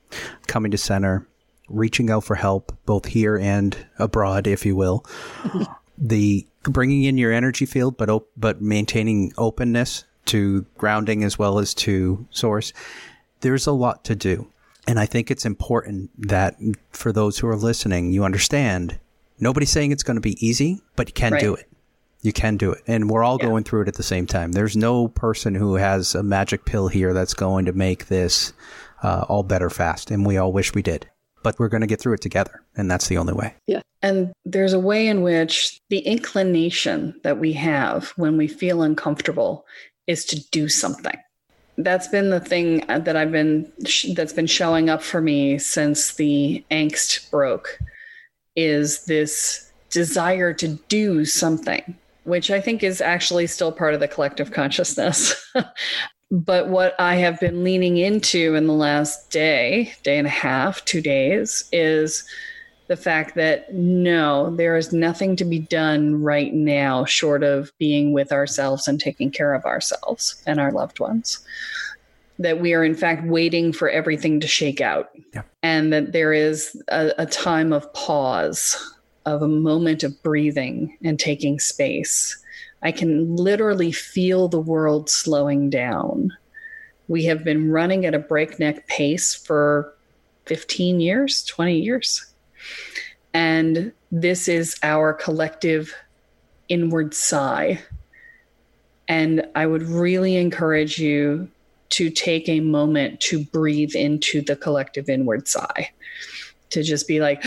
Coming 0.46 0.70
to 0.70 0.78
center, 0.78 1.26
reaching 1.68 2.10
out 2.10 2.24
for 2.24 2.36
help, 2.36 2.76
both 2.86 3.06
here 3.06 3.36
and 3.36 3.76
abroad, 3.98 4.46
if 4.46 4.64
you 4.64 4.76
will. 4.76 5.04
the 5.98 6.46
bringing 6.62 7.04
in 7.04 7.18
your 7.18 7.32
energy 7.32 7.66
field, 7.66 7.96
but 7.96 8.08
op- 8.08 8.30
but 8.36 8.62
maintaining 8.62 9.32
openness 9.36 10.04
to 10.26 10.64
grounding 10.78 11.24
as 11.24 11.38
well 11.38 11.58
as 11.58 11.74
to 11.74 12.26
source. 12.30 12.72
There's 13.40 13.66
a 13.66 13.72
lot 13.72 14.04
to 14.04 14.14
do. 14.14 14.48
And 14.86 14.98
I 14.98 15.06
think 15.06 15.30
it's 15.30 15.44
important 15.44 16.10
that 16.28 16.56
for 16.90 17.12
those 17.12 17.38
who 17.38 17.48
are 17.48 17.56
listening, 17.56 18.12
you 18.12 18.24
understand 18.24 18.98
nobody's 19.38 19.70
saying 19.70 19.92
it's 19.92 20.02
going 20.02 20.16
to 20.16 20.20
be 20.20 20.44
easy, 20.44 20.80
but 20.96 21.08
you 21.08 21.12
can 21.12 21.32
right. 21.32 21.40
do 21.40 21.54
it. 21.54 21.68
You 22.22 22.32
can 22.32 22.56
do 22.56 22.72
it. 22.72 22.82
And 22.86 23.10
we're 23.10 23.24
all 23.24 23.38
yeah. 23.40 23.48
going 23.48 23.64
through 23.64 23.82
it 23.82 23.88
at 23.88 23.94
the 23.94 24.02
same 24.02 24.26
time. 24.26 24.52
There's 24.52 24.76
no 24.76 25.08
person 25.08 25.54
who 25.54 25.74
has 25.74 26.14
a 26.14 26.22
magic 26.22 26.64
pill 26.64 26.88
here 26.88 27.12
that's 27.12 27.34
going 27.34 27.64
to 27.66 27.72
make 27.72 28.06
this 28.06 28.52
uh, 29.02 29.24
all 29.28 29.42
better 29.42 29.68
fast. 29.68 30.10
And 30.10 30.24
we 30.24 30.36
all 30.36 30.52
wish 30.52 30.72
we 30.72 30.82
did. 30.82 31.08
But 31.42 31.58
we're 31.58 31.68
going 31.68 31.80
to 31.80 31.88
get 31.88 32.00
through 32.00 32.14
it 32.14 32.20
together. 32.20 32.62
And 32.76 32.88
that's 32.88 33.08
the 33.08 33.18
only 33.18 33.32
way. 33.32 33.54
Yeah. 33.66 33.82
And 34.00 34.32
there's 34.44 34.72
a 34.72 34.78
way 34.78 35.08
in 35.08 35.22
which 35.22 35.80
the 35.90 35.98
inclination 35.98 37.20
that 37.24 37.38
we 37.38 37.52
have 37.54 38.10
when 38.10 38.36
we 38.36 38.46
feel 38.46 38.82
uncomfortable 38.82 39.66
is 40.06 40.24
to 40.26 40.40
do 40.50 40.68
something. 40.68 41.16
That's 41.78 42.06
been 42.06 42.30
the 42.30 42.40
thing 42.40 42.84
that 42.86 43.16
I've 43.16 43.32
been, 43.32 43.72
that's 44.14 44.32
been 44.32 44.46
showing 44.46 44.90
up 44.90 45.02
for 45.02 45.20
me 45.20 45.58
since 45.58 46.14
the 46.14 46.64
angst 46.70 47.30
broke 47.30 47.78
is 48.54 49.06
this 49.06 49.72
desire 49.90 50.52
to 50.54 50.68
do 50.88 51.24
something 51.24 51.96
which 52.24 52.50
I 52.50 52.60
think 52.60 52.82
is 52.82 53.00
actually 53.00 53.46
still 53.46 53.72
part 53.72 53.94
of 53.94 54.00
the 54.00 54.08
collective 54.08 54.52
consciousness. 54.52 55.34
but 56.30 56.68
what 56.68 56.94
I 56.98 57.16
have 57.16 57.40
been 57.40 57.64
leaning 57.64 57.96
into 57.96 58.54
in 58.54 58.66
the 58.66 58.72
last 58.72 59.30
day, 59.30 59.92
day 60.02 60.18
and 60.18 60.26
a 60.26 60.30
half, 60.30 60.84
two 60.84 61.00
days, 61.00 61.68
is 61.72 62.24
the 62.88 62.96
fact 62.96 63.34
that 63.36 63.72
no, 63.74 64.54
there 64.56 64.76
is 64.76 64.92
nothing 64.92 65.34
to 65.36 65.44
be 65.44 65.58
done 65.58 66.22
right 66.22 66.52
now 66.52 67.04
short 67.04 67.42
of 67.42 67.72
being 67.78 68.12
with 68.12 68.32
ourselves 68.32 68.86
and 68.86 69.00
taking 69.00 69.30
care 69.30 69.54
of 69.54 69.64
ourselves 69.64 70.42
and 70.46 70.60
our 70.60 70.72
loved 70.72 71.00
ones. 71.00 71.40
That 72.38 72.60
we 72.60 72.74
are, 72.74 72.84
in 72.84 72.94
fact, 72.94 73.24
waiting 73.24 73.72
for 73.72 73.88
everything 73.88 74.40
to 74.40 74.46
shake 74.46 74.80
out. 74.80 75.10
Yeah. 75.34 75.42
And 75.62 75.92
that 75.92 76.12
there 76.12 76.32
is 76.32 76.80
a, 76.88 77.12
a 77.18 77.26
time 77.26 77.72
of 77.72 77.92
pause 77.94 78.76
of 79.26 79.42
a 79.42 79.48
moment 79.48 80.02
of 80.02 80.22
breathing 80.22 80.96
and 81.04 81.18
taking 81.18 81.58
space. 81.58 82.36
I 82.82 82.92
can 82.92 83.36
literally 83.36 83.92
feel 83.92 84.48
the 84.48 84.60
world 84.60 85.08
slowing 85.08 85.70
down. 85.70 86.32
We 87.08 87.24
have 87.26 87.44
been 87.44 87.70
running 87.70 88.06
at 88.06 88.14
a 88.14 88.18
breakneck 88.18 88.86
pace 88.88 89.34
for 89.34 89.94
15 90.46 91.00
years, 91.00 91.44
20 91.44 91.78
years. 91.78 92.26
And 93.34 93.92
this 94.10 94.48
is 94.48 94.76
our 94.82 95.12
collective 95.12 95.94
inward 96.68 97.14
sigh. 97.14 97.80
And 99.08 99.46
I 99.54 99.66
would 99.66 99.82
really 99.82 100.36
encourage 100.36 100.98
you 100.98 101.48
to 101.90 102.10
take 102.10 102.48
a 102.48 102.60
moment 102.60 103.20
to 103.20 103.44
breathe 103.44 103.94
into 103.94 104.40
the 104.40 104.56
collective 104.56 105.08
inward 105.08 105.46
sigh, 105.46 105.90
to 106.70 106.82
just 106.82 107.06
be 107.06 107.20
like, 107.20 107.44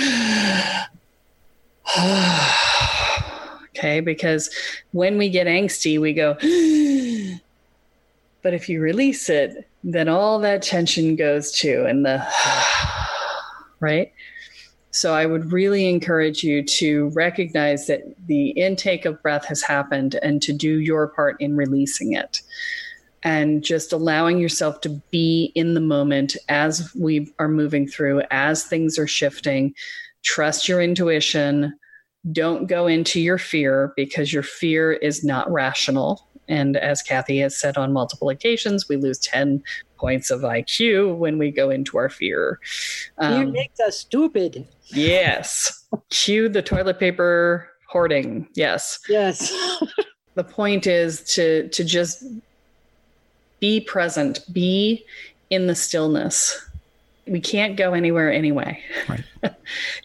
okay, 3.69 3.99
because 3.99 4.49
when 4.91 5.17
we 5.17 5.29
get 5.29 5.47
angsty, 5.47 5.99
we 5.99 6.13
go, 6.13 6.33
but 8.41 8.53
if 8.53 8.67
you 8.69 8.81
release 8.81 9.29
it, 9.29 9.67
then 9.83 10.09
all 10.09 10.39
that 10.39 10.63
tension 10.63 11.15
goes 11.15 11.51
too, 11.51 11.85
and 11.87 12.05
the 12.05 12.25
right. 13.79 14.11
So 14.95 15.13
I 15.13 15.25
would 15.25 15.51
really 15.51 15.89
encourage 15.89 16.41
you 16.41 16.63
to 16.63 17.09
recognize 17.09 17.87
that 17.87 18.03
the 18.27 18.51
intake 18.51 19.03
of 19.03 19.21
breath 19.21 19.43
has 19.45 19.61
happened 19.61 20.15
and 20.23 20.41
to 20.41 20.53
do 20.53 20.79
your 20.79 21.09
part 21.09 21.35
in 21.41 21.57
releasing 21.57 22.13
it. 22.13 22.41
And 23.21 23.61
just 23.61 23.91
allowing 23.91 24.37
yourself 24.37 24.79
to 24.81 24.89
be 25.11 25.51
in 25.53 25.73
the 25.73 25.81
moment 25.81 26.37
as 26.47 26.95
we 26.95 27.33
are 27.39 27.49
moving 27.49 27.87
through, 27.87 28.21
as 28.31 28.63
things 28.63 28.97
are 28.97 29.07
shifting, 29.07 29.75
trust 30.25 30.67
your 30.67 30.81
intuition. 30.81 31.73
Don't 32.31 32.67
go 32.67 32.87
into 32.87 33.21
your 33.21 33.37
fear 33.37 33.93
because 33.95 34.33
your 34.33 34.43
fear 34.43 34.91
is 34.93 35.23
not 35.23 35.49
rational. 35.49 36.27
And 36.47 36.75
as 36.77 37.01
Kathy 37.01 37.39
has 37.39 37.57
said 37.57 37.77
on 37.77 37.93
multiple 37.93 38.29
occasions, 38.29 38.89
we 38.89 38.97
lose 38.97 39.19
10 39.19 39.63
points 39.97 40.29
of 40.29 40.41
IQ 40.41 41.17
when 41.17 41.37
we 41.37 41.51
go 41.51 41.69
into 41.69 41.97
our 41.97 42.09
fear. 42.09 42.59
Um, 43.17 43.47
you 43.47 43.51
make 43.51 43.71
us 43.85 43.99
stupid. 43.99 44.67
Yes. 44.87 45.85
Cue 46.09 46.49
the 46.49 46.61
toilet 46.61 46.99
paper 46.99 47.69
hoarding. 47.87 48.47
Yes. 48.55 48.99
Yes. 49.07 49.53
the 50.35 50.43
point 50.43 50.85
is 50.85 51.23
to 51.35 51.69
to 51.69 51.83
just 51.83 52.23
be 53.59 53.79
present, 53.79 54.41
be 54.51 55.05
in 55.49 55.67
the 55.67 55.75
stillness. 55.75 56.61
We 57.27 57.41
can't 57.41 57.75
go 57.75 57.93
anywhere 57.93 58.31
anyway. 58.31 58.79
Right. 59.09 59.23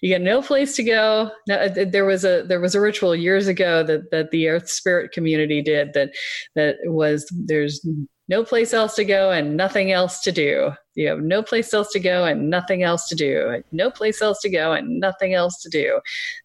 you 0.00 0.14
got 0.14 0.22
no 0.22 0.42
place 0.42 0.74
to 0.76 0.83
go. 0.83 1.30
No, 1.48 1.56
uh, 1.56 1.85
there 1.87 2.04
was 2.04 2.24
a 2.24 2.44
there 2.44 2.61
was 2.61 2.74
a 2.74 2.80
ritual 2.80 3.14
years 3.14 3.46
ago 3.46 3.83
that 3.85 4.11
that 4.11 4.30
the 4.30 4.48
Earth 4.48 4.68
Spirit 4.70 5.12
community 5.12 5.61
did 5.62 5.92
that 5.92 6.12
that 6.54 6.76
was 6.85 7.30
there's 7.30 7.85
no 8.28 8.44
place 8.44 8.72
else 8.72 8.94
to 8.94 9.04
go 9.04 9.33
and 9.33 9.56
nothing 9.56 9.90
else 9.90 10.20
to 10.20 10.30
do. 10.30 10.70
You 10.94 11.09
have 11.09 11.20
no 11.20 11.42
place 11.42 11.74
else 11.74 11.90
to 11.92 12.00
go 12.00 12.24
and 12.24 12.48
nothing 12.48 12.85
else 12.85 13.09
to 13.09 13.16
do. 13.16 13.62
No 13.72 13.90
place 13.90 14.22
else 14.22 14.40
to 14.42 14.48
go 14.48 14.72
and 14.72 15.00
nothing 15.00 15.35
else 15.35 15.61
to 15.62 15.68
do. 15.68 16.00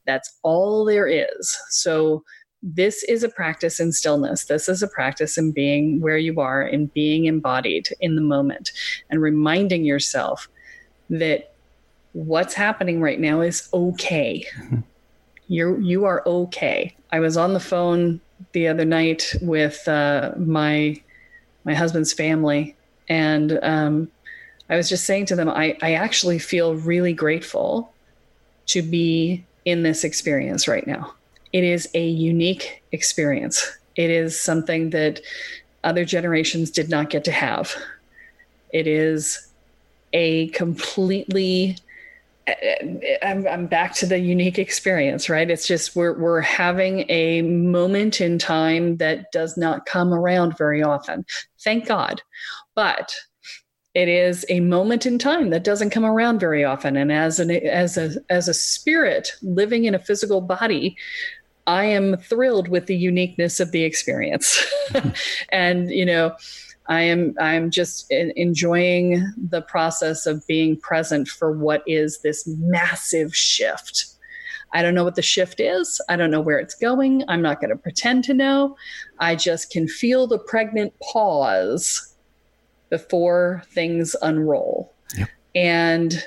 That's 0.06 0.40
all 0.42 0.84
there 0.84 1.08
is. 1.08 1.58
So 1.70 2.24
this 2.64 3.04
is 3.04 3.24
a 3.24 3.30
practice 3.30 3.80
in 3.80 3.92
stillness. 3.92 4.46
This 4.46 4.68
is 4.68 4.82
a 4.82 4.88
practice 4.88 5.38
in 5.38 5.52
being 5.52 6.02
where 6.02 6.18
you 6.18 6.40
are 6.42 6.64
and 6.64 6.92
being 6.92 7.26
embodied 7.26 7.90
in 8.02 8.16
the 8.16 8.22
moment 8.22 8.72
and 9.12 9.22
reminding 9.22 9.86
yourself 9.86 10.50
that 11.10 11.54
what's 12.14 12.54
happening 12.54 13.02
right 13.02 13.20
now 13.20 13.42
is 13.42 13.70
okay. 13.74 14.46
Mm-hmm. 14.58 14.80
You're 15.48 15.80
you 15.80 16.06
are 16.06 16.24
okay. 16.26 16.96
I 17.12 17.20
was 17.20 17.38
on 17.38 17.54
the 17.54 17.60
phone 17.60 18.20
the 18.54 18.68
other 18.68 18.86
night 18.86 19.36
with 19.42 19.88
uh, 19.88 20.32
my 20.38 21.00
my 21.66 21.74
husband's 21.74 22.14
family. 22.14 22.76
And 23.10 23.60
um, 23.62 24.10
I 24.70 24.76
was 24.76 24.88
just 24.88 25.06
saying 25.06 25.26
to 25.28 25.36
them, 25.36 25.50
I, 25.50 25.78
I 25.82 25.94
actually 25.94 26.40
feel 26.40 26.76
really 26.76 27.14
grateful 27.14 27.92
to 28.68 28.82
be 28.82 29.44
in 29.66 29.84
this 29.84 30.04
experience 30.04 30.68
right 30.68 30.86
now. 30.88 31.14
It 31.54 31.64
is 31.64 31.90
a 31.94 32.08
unique 32.08 32.84
experience. 32.92 33.78
It 33.96 34.10
is 34.10 34.40
something 34.40 34.92
that 34.92 35.22
other 35.84 36.06
generations 36.06 36.72
did 36.72 36.90
not 36.90 37.10
get 37.10 37.24
to 37.26 37.32
have. 37.32 37.76
It 38.74 38.88
is 38.88 39.48
a 40.16 40.48
completely 40.50 41.78
I'm, 43.24 43.48
I'm 43.48 43.66
back 43.66 43.96
to 43.96 44.06
the 44.06 44.20
unique 44.20 44.60
experience, 44.60 45.30
right? 45.30 45.50
It's 45.50 45.68
just 45.68 45.96
we're 45.96 46.18
we're 46.18 46.42
having 46.42 47.10
a 47.10 47.42
moment 47.42 48.22
in 48.22 48.38
time 48.38 48.98
that 48.98 49.32
does 49.32 49.58
not 49.58 49.86
come 49.86 50.14
around 50.14 50.58
very 50.58 50.84
often. 50.84 51.26
Thank 51.64 51.88
God, 51.88 52.22
but 52.76 53.14
it 53.96 54.08
is 54.08 54.46
a 54.50 54.60
moment 54.60 55.06
in 55.06 55.18
time 55.18 55.50
that 55.50 55.64
doesn't 55.64 55.90
come 55.90 56.06
around 56.06 56.40
very 56.40 56.64
often. 56.64 56.96
And 56.98 57.12
as 57.12 57.40
an 57.40 57.50
as 57.50 57.98
a 57.98 58.12
as 58.30 58.48
a 58.48 58.54
spirit 58.54 59.32
living 59.42 59.86
in 59.86 59.96
a 59.96 60.00
physical 60.00 60.42
body, 60.42 60.96
I 61.66 61.86
am 61.86 62.18
thrilled 62.18 62.68
with 62.68 62.86
the 62.86 62.96
uniqueness 62.96 63.60
of 63.60 63.72
the 63.72 63.84
experience, 63.84 64.64
and 65.50 65.90
you 65.90 66.06
know 66.06 66.36
I 66.88 67.02
am 67.02 67.36
I'm 67.40 67.72
just 67.72 68.12
enjoying 68.12 69.26
the 69.38 69.62
process 69.62 70.26
of 70.26 70.46
being 70.48 70.78
present 70.78 71.28
for 71.28 71.52
what 71.52 71.84
is 71.88 72.22
this 72.22 72.46
massive 72.48 73.36
shift. 73.36 74.08
I 74.74 74.82
don't 74.82 74.94
know 74.94 75.04
what 75.04 75.16
the 75.16 75.22
shift 75.22 75.60
is. 75.60 76.02
I 76.10 76.16
don't 76.16 76.32
know 76.32 76.42
where 76.42 76.60
it's 76.60 76.76
going. 76.76 77.24
I'm 77.28 77.42
not 77.42 77.62
going 77.62 77.70
to 77.70 77.78
pretend 77.78 78.24
to 78.26 78.34
know. 78.34 78.76
I 79.20 79.36
just 79.36 79.72
can 79.72 79.88
feel 79.88 80.28
the 80.28 80.40
pregnant 80.40 80.94
pause 81.00 82.14
before 82.90 83.64
things 83.72 84.16
unroll. 84.22 84.94
Yep. 85.18 85.30
And 85.56 86.24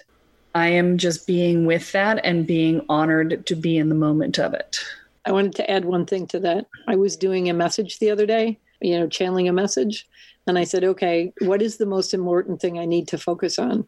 I 0.54 0.68
am 0.68 0.98
just 0.98 1.26
being 1.26 1.66
with 1.66 1.92
that 1.92 2.24
and 2.24 2.46
being 2.46 2.84
honored 2.88 3.46
to 3.46 3.54
be 3.54 3.76
in 3.76 3.90
the 3.90 3.94
moment 3.94 4.38
of 4.38 4.54
it. 4.54 4.78
I 5.26 5.32
wanted 5.32 5.54
to 5.56 5.70
add 5.70 5.84
one 5.84 6.06
thing 6.06 6.26
to 6.28 6.40
that. 6.40 6.66
I 6.86 6.96
was 6.96 7.16
doing 7.16 7.50
a 7.50 7.54
message 7.54 7.98
the 7.98 8.10
other 8.10 8.24
day, 8.24 8.58
you 8.80 8.98
know, 8.98 9.06
channeling 9.06 9.48
a 9.48 9.52
message, 9.52 10.08
and 10.48 10.58
I 10.58 10.64
said, 10.64 10.84
okay, 10.84 11.32
what 11.40 11.62
is 11.62 11.76
the 11.76 11.86
most 11.86 12.14
important 12.14 12.60
thing 12.60 12.78
I 12.78 12.84
need 12.84 13.08
to 13.08 13.18
focus 13.18 13.58
on? 13.58 13.86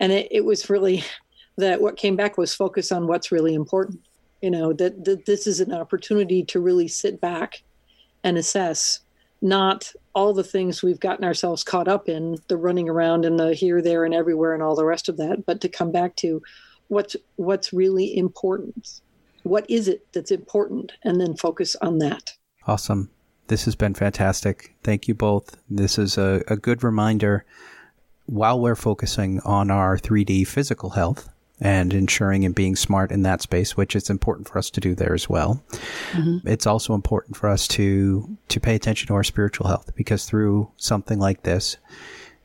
And 0.00 0.12
it, 0.12 0.28
it 0.30 0.44
was 0.44 0.70
really 0.70 1.04
that 1.56 1.80
what 1.80 1.96
came 1.96 2.16
back 2.16 2.38
was 2.38 2.54
focus 2.54 2.90
on 2.90 3.06
what's 3.06 3.32
really 3.32 3.54
important. 3.54 4.00
You 4.40 4.50
know, 4.50 4.72
that, 4.72 5.04
that 5.04 5.26
this 5.26 5.46
is 5.46 5.60
an 5.60 5.72
opportunity 5.72 6.42
to 6.44 6.60
really 6.60 6.88
sit 6.88 7.20
back 7.20 7.62
and 8.24 8.38
assess 8.38 9.00
not 9.42 9.92
all 10.14 10.34
the 10.34 10.44
things 10.44 10.82
we've 10.82 11.00
gotten 11.00 11.24
ourselves 11.24 11.64
caught 11.64 11.88
up 11.88 12.08
in 12.08 12.36
the 12.48 12.56
running 12.56 12.88
around 12.88 13.24
and 13.24 13.38
the 13.38 13.54
here 13.54 13.80
there 13.80 14.04
and 14.04 14.14
everywhere 14.14 14.54
and 14.54 14.62
all 14.62 14.74
the 14.74 14.84
rest 14.84 15.08
of 15.08 15.16
that 15.16 15.46
but 15.46 15.60
to 15.60 15.68
come 15.68 15.90
back 15.90 16.14
to 16.16 16.42
what's 16.88 17.16
what's 17.36 17.72
really 17.72 18.16
important 18.16 19.00
what 19.44 19.64
is 19.70 19.88
it 19.88 20.06
that's 20.12 20.30
important 20.30 20.92
and 21.04 21.20
then 21.20 21.34
focus 21.34 21.74
on 21.80 21.98
that 21.98 22.34
awesome 22.66 23.10
this 23.50 23.64
has 23.64 23.74
been 23.74 23.94
fantastic. 23.94 24.76
Thank 24.84 25.08
you 25.08 25.14
both. 25.14 25.56
This 25.68 25.98
is 25.98 26.16
a, 26.16 26.42
a 26.46 26.56
good 26.56 26.84
reminder 26.84 27.44
while 28.26 28.60
we're 28.60 28.76
focusing 28.76 29.40
on 29.40 29.72
our 29.72 29.98
3D 29.98 30.46
physical 30.46 30.90
health 30.90 31.28
and 31.60 31.92
ensuring 31.92 32.44
and 32.44 32.54
being 32.54 32.76
smart 32.76 33.10
in 33.10 33.22
that 33.22 33.42
space, 33.42 33.76
which 33.76 33.96
is 33.96 34.08
important 34.08 34.48
for 34.48 34.56
us 34.56 34.70
to 34.70 34.80
do 34.80 34.94
there 34.94 35.14
as 35.14 35.28
well. 35.28 35.64
Mm-hmm. 36.12 36.46
It's 36.46 36.64
also 36.64 36.94
important 36.94 37.36
for 37.36 37.48
us 37.48 37.66
to 37.68 38.36
to 38.46 38.60
pay 38.60 38.76
attention 38.76 39.08
to 39.08 39.14
our 39.14 39.24
spiritual 39.24 39.66
health 39.66 39.90
because 39.96 40.26
through 40.26 40.70
something 40.76 41.18
like 41.18 41.42
this, 41.42 41.76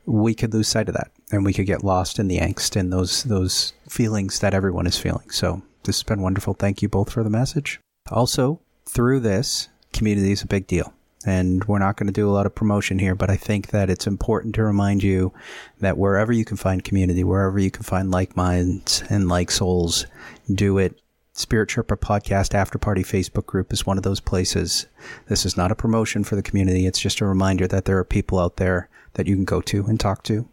we 0.06 0.34
could 0.34 0.52
lose 0.52 0.66
sight 0.66 0.88
of 0.88 0.96
that 0.96 1.12
and 1.30 1.44
we 1.44 1.52
could 1.52 1.66
get 1.66 1.84
lost 1.84 2.18
in 2.18 2.26
the 2.26 2.38
angst 2.38 2.74
and 2.74 2.92
those 2.92 3.22
those 3.22 3.74
feelings 3.88 4.40
that 4.40 4.54
everyone 4.54 4.88
is 4.88 4.98
feeling. 4.98 5.30
So 5.30 5.62
this 5.84 5.98
has 5.98 6.02
been 6.02 6.20
wonderful. 6.20 6.54
Thank 6.54 6.82
you 6.82 6.88
both 6.88 7.12
for 7.12 7.22
the 7.22 7.30
message. 7.30 7.78
Also, 8.10 8.60
through 8.88 9.20
this, 9.20 9.68
community 9.96 10.32
is 10.32 10.42
a 10.42 10.46
big 10.46 10.66
deal 10.66 10.92
and 11.26 11.64
we're 11.64 11.80
not 11.80 11.96
going 11.96 12.06
to 12.06 12.12
do 12.12 12.28
a 12.28 12.32
lot 12.32 12.46
of 12.46 12.54
promotion 12.54 13.00
here, 13.00 13.16
but 13.16 13.28
I 13.28 13.36
think 13.36 13.68
that 13.68 13.90
it's 13.90 14.06
important 14.06 14.54
to 14.54 14.62
remind 14.62 15.02
you 15.02 15.32
that 15.80 15.98
wherever 15.98 16.32
you 16.32 16.44
can 16.44 16.56
find 16.56 16.84
community, 16.84 17.24
wherever 17.24 17.58
you 17.58 17.70
can 17.70 17.82
find 17.82 18.10
like 18.10 18.36
minds 18.36 19.02
and 19.10 19.28
like 19.28 19.50
souls, 19.50 20.06
do 20.52 20.78
it. 20.78 21.00
Spirit 21.32 21.68
Sherpa 21.68 21.98
Podcast 21.98 22.54
After 22.54 22.78
Party 22.78 23.02
Facebook 23.02 23.44
group 23.44 23.72
is 23.72 23.84
one 23.84 23.98
of 23.98 24.04
those 24.04 24.20
places. 24.20 24.86
This 25.26 25.44
is 25.44 25.56
not 25.56 25.72
a 25.72 25.74
promotion 25.74 26.24
for 26.24 26.36
the 26.36 26.42
community. 26.42 26.86
It's 26.86 27.00
just 27.00 27.20
a 27.20 27.26
reminder 27.26 27.66
that 27.66 27.84
there 27.84 27.98
are 27.98 28.04
people 28.04 28.38
out 28.38 28.56
there 28.56 28.88
that 29.14 29.26
you 29.26 29.34
can 29.34 29.44
go 29.44 29.60
to 29.62 29.84
and 29.84 30.00
talk 30.00 30.22
to 30.24 30.48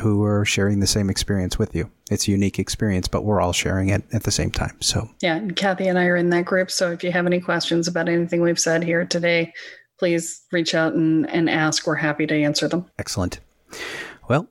who 0.00 0.22
are 0.22 0.44
sharing 0.44 0.78
the 0.78 0.86
same 0.86 1.10
experience 1.10 1.58
with 1.58 1.74
you. 1.74 1.90
It's 2.10 2.26
a 2.28 2.30
unique 2.30 2.58
experience, 2.58 3.08
but 3.08 3.24
we're 3.24 3.40
all 3.40 3.52
sharing 3.52 3.90
it 3.90 4.02
at 4.12 4.22
the 4.22 4.30
same 4.30 4.50
time. 4.50 4.76
So, 4.80 5.10
yeah, 5.20 5.46
Kathy 5.56 5.88
and 5.88 5.98
I 5.98 6.06
are 6.06 6.16
in 6.16 6.30
that 6.30 6.44
group. 6.44 6.70
So, 6.70 6.90
if 6.90 7.04
you 7.04 7.12
have 7.12 7.26
any 7.26 7.40
questions 7.40 7.86
about 7.88 8.08
anything 8.08 8.40
we've 8.40 8.58
said 8.58 8.82
here 8.82 9.04
today, 9.04 9.52
please 9.98 10.42
reach 10.52 10.74
out 10.74 10.94
and, 10.94 11.28
and 11.30 11.50
ask. 11.50 11.86
We're 11.86 11.96
happy 11.96 12.26
to 12.26 12.34
answer 12.34 12.68
them. 12.68 12.86
Excellent. 12.98 13.40
Well, 14.28 14.48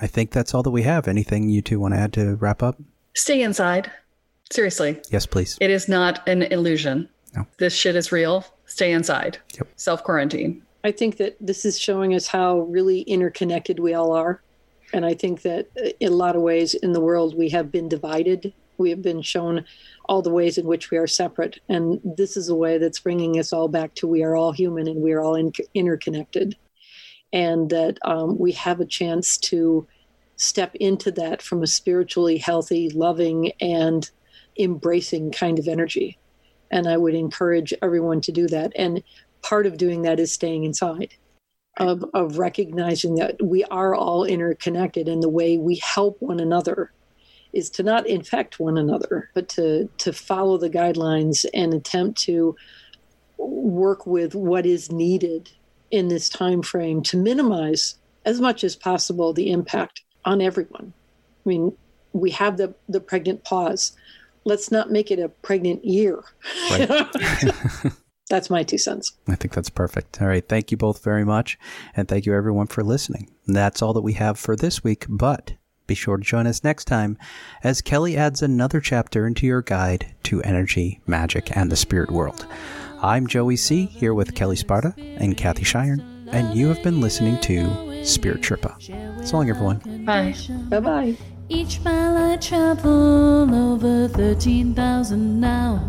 I 0.00 0.06
think 0.06 0.30
that's 0.30 0.54
all 0.54 0.62
that 0.62 0.70
we 0.70 0.82
have. 0.82 1.08
Anything 1.08 1.48
you 1.48 1.62
two 1.62 1.80
want 1.80 1.94
to 1.94 2.00
add 2.00 2.12
to 2.14 2.34
wrap 2.36 2.62
up? 2.62 2.80
Stay 3.14 3.42
inside. 3.42 3.90
Seriously. 4.50 5.00
Yes, 5.10 5.26
please. 5.26 5.58
It 5.60 5.70
is 5.70 5.88
not 5.88 6.26
an 6.28 6.42
illusion. 6.42 7.08
No. 7.34 7.46
This 7.58 7.74
shit 7.74 7.96
is 7.96 8.12
real. 8.12 8.44
Stay 8.66 8.92
inside. 8.92 9.38
Yep. 9.54 9.68
Self 9.76 10.04
quarantine. 10.04 10.62
I 10.84 10.92
think 10.92 11.16
that 11.16 11.36
this 11.40 11.64
is 11.64 11.78
showing 11.78 12.14
us 12.14 12.28
how 12.28 12.60
really 12.60 13.00
interconnected 13.02 13.80
we 13.80 13.94
all 13.94 14.12
are. 14.12 14.40
And 14.92 15.04
I 15.04 15.14
think 15.14 15.42
that 15.42 15.68
in 16.00 16.12
a 16.12 16.16
lot 16.16 16.36
of 16.36 16.42
ways 16.42 16.74
in 16.74 16.92
the 16.92 17.00
world, 17.00 17.36
we 17.36 17.48
have 17.50 17.72
been 17.72 17.88
divided. 17.88 18.52
We 18.78 18.90
have 18.90 19.02
been 19.02 19.22
shown 19.22 19.64
all 20.08 20.22
the 20.22 20.30
ways 20.30 20.58
in 20.58 20.66
which 20.66 20.90
we 20.90 20.98
are 20.98 21.06
separate. 21.06 21.58
And 21.68 22.00
this 22.04 22.36
is 22.36 22.48
a 22.48 22.54
way 22.54 22.78
that's 22.78 23.00
bringing 23.00 23.38
us 23.38 23.52
all 23.52 23.68
back 23.68 23.94
to 23.96 24.06
we 24.06 24.22
are 24.22 24.36
all 24.36 24.52
human 24.52 24.86
and 24.86 25.02
we 25.02 25.12
are 25.12 25.22
all 25.22 25.34
in- 25.34 25.52
interconnected. 25.74 26.56
And 27.32 27.68
that 27.70 27.98
um, 28.04 28.38
we 28.38 28.52
have 28.52 28.80
a 28.80 28.86
chance 28.86 29.36
to 29.38 29.86
step 30.36 30.74
into 30.76 31.10
that 31.12 31.42
from 31.42 31.62
a 31.62 31.66
spiritually 31.66 32.38
healthy, 32.38 32.90
loving, 32.90 33.52
and 33.60 34.08
embracing 34.58 35.32
kind 35.32 35.58
of 35.58 35.66
energy. 35.66 36.18
And 36.70 36.86
I 36.86 36.96
would 36.96 37.14
encourage 37.14 37.74
everyone 37.82 38.20
to 38.22 38.32
do 38.32 38.46
that. 38.48 38.72
And 38.76 39.02
part 39.42 39.66
of 39.66 39.76
doing 39.76 40.02
that 40.02 40.20
is 40.20 40.32
staying 40.32 40.64
inside. 40.64 41.14
Of, 41.78 42.04
of 42.14 42.38
recognizing 42.38 43.16
that 43.16 43.36
we 43.44 43.62
are 43.64 43.94
all 43.94 44.24
interconnected 44.24 45.08
and 45.08 45.22
the 45.22 45.28
way 45.28 45.58
we 45.58 45.76
help 45.76 46.16
one 46.20 46.40
another 46.40 46.90
is 47.52 47.70
to 47.70 47.82
not 47.82 48.06
infect 48.06 48.60
one 48.60 48.76
another, 48.78 49.30
but 49.34 49.48
to 49.50 49.88
to 49.98 50.12
follow 50.12 50.58
the 50.58 50.70
guidelines 50.70 51.44
and 51.54 51.72
attempt 51.72 52.20
to 52.22 52.56
work 53.38 54.06
with 54.06 54.34
what 54.34 54.66
is 54.66 54.92
needed 54.92 55.50
in 55.90 56.08
this 56.08 56.28
time 56.28 56.62
frame 56.62 57.02
to 57.02 57.16
minimize 57.16 57.96
as 58.24 58.40
much 58.40 58.64
as 58.64 58.76
possible 58.76 59.32
the 59.32 59.50
impact 59.50 60.02
on 60.24 60.42
everyone. 60.42 60.92
I 61.44 61.48
mean, 61.48 61.76
we 62.12 62.30
have 62.32 62.56
the 62.56 62.74
the 62.88 63.00
pregnant 63.00 63.44
pause. 63.44 63.92
Let's 64.44 64.70
not 64.70 64.90
make 64.90 65.10
it 65.10 65.18
a 65.18 65.28
pregnant 65.28 65.84
year. 65.84 66.22
Right. 66.70 66.88
That's 68.28 68.50
my 68.50 68.62
two 68.64 68.78
cents. 68.78 69.12
I 69.28 69.36
think 69.36 69.54
that's 69.54 69.70
perfect. 69.70 70.20
All 70.20 70.28
right. 70.28 70.46
Thank 70.46 70.70
you 70.70 70.76
both 70.76 71.02
very 71.04 71.24
much. 71.24 71.58
And 71.94 72.08
thank 72.08 72.26
you, 72.26 72.34
everyone, 72.34 72.66
for 72.66 72.82
listening. 72.82 73.30
That's 73.46 73.82
all 73.82 73.92
that 73.92 74.00
we 74.00 74.14
have 74.14 74.38
for 74.38 74.56
this 74.56 74.82
week, 74.82 75.06
but 75.08 75.54
be 75.86 75.94
sure 75.94 76.16
to 76.16 76.22
join 76.24 76.48
us 76.48 76.64
next 76.64 76.86
time 76.86 77.16
as 77.62 77.80
Kelle 77.80 78.16
adds 78.16 78.42
another 78.42 78.80
chapter 78.80 79.26
into 79.26 79.46
your 79.46 79.62
guide 79.62 80.14
to 80.24 80.42
energy, 80.42 81.00
magic, 81.06 81.56
and 81.56 81.70
the 81.70 81.76
spirit 81.76 82.10
world. 82.10 82.46
I'm 83.00 83.28
Joey 83.28 83.56
C. 83.56 83.86
here 83.86 84.14
with 84.14 84.34
Kelle 84.34 84.56
Sparta 84.56 84.94
and 84.96 85.36
Kathy 85.36 85.62
Scheiern, 85.62 86.02
and 86.32 86.58
you 86.58 86.66
have 86.68 86.82
been 86.82 87.00
listening 87.00 87.38
to 87.42 88.04
Spirit 88.04 88.40
Sherpa. 88.40 89.26
So 89.26 89.36
long, 89.36 89.50
everyone. 89.50 90.04
Bye. 90.04 90.34
Bye 90.68 90.80
bye. 90.80 91.16
Each 91.48 91.78
mile 91.84 92.32
I 92.32 92.36
travel 92.38 93.54
over 93.54 94.08
13,000 94.08 95.40
now. 95.40 95.88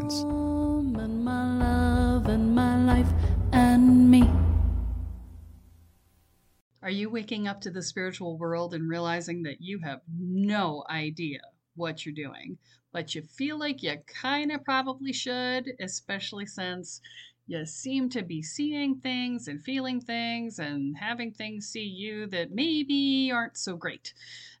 And 0.00 1.24
my 1.24 1.58
love 1.58 2.26
and 2.26 2.54
my 2.54 2.82
life 2.84 3.12
and 3.52 4.10
me. 4.10 4.30
Are 6.82 6.88
you 6.88 7.10
waking 7.10 7.46
up 7.46 7.60
to 7.60 7.70
the 7.70 7.82
spiritual 7.82 8.38
world 8.38 8.72
and 8.72 8.88
realizing 8.88 9.42
that 9.42 9.60
you 9.60 9.78
have 9.80 10.00
no 10.08 10.84
idea 10.88 11.40
what 11.76 12.06
you're 12.06 12.14
doing, 12.14 12.56
but 12.92 13.14
you 13.14 13.20
feel 13.20 13.58
like 13.58 13.82
you 13.82 13.94
kind 14.06 14.50
of 14.50 14.64
probably 14.64 15.12
should, 15.12 15.70
especially 15.80 16.46
since 16.46 17.02
you 17.46 17.66
seem 17.66 18.08
to 18.08 18.22
be 18.22 18.42
seeing 18.42 18.94
things 19.00 19.48
and 19.48 19.62
feeling 19.62 20.00
things 20.00 20.58
and 20.58 20.96
having 20.96 21.30
things 21.30 21.66
see 21.66 21.84
you 21.84 22.26
that 22.28 22.52
maybe 22.52 23.30
aren't 23.30 23.58
so 23.58 23.76
great 23.76 24.14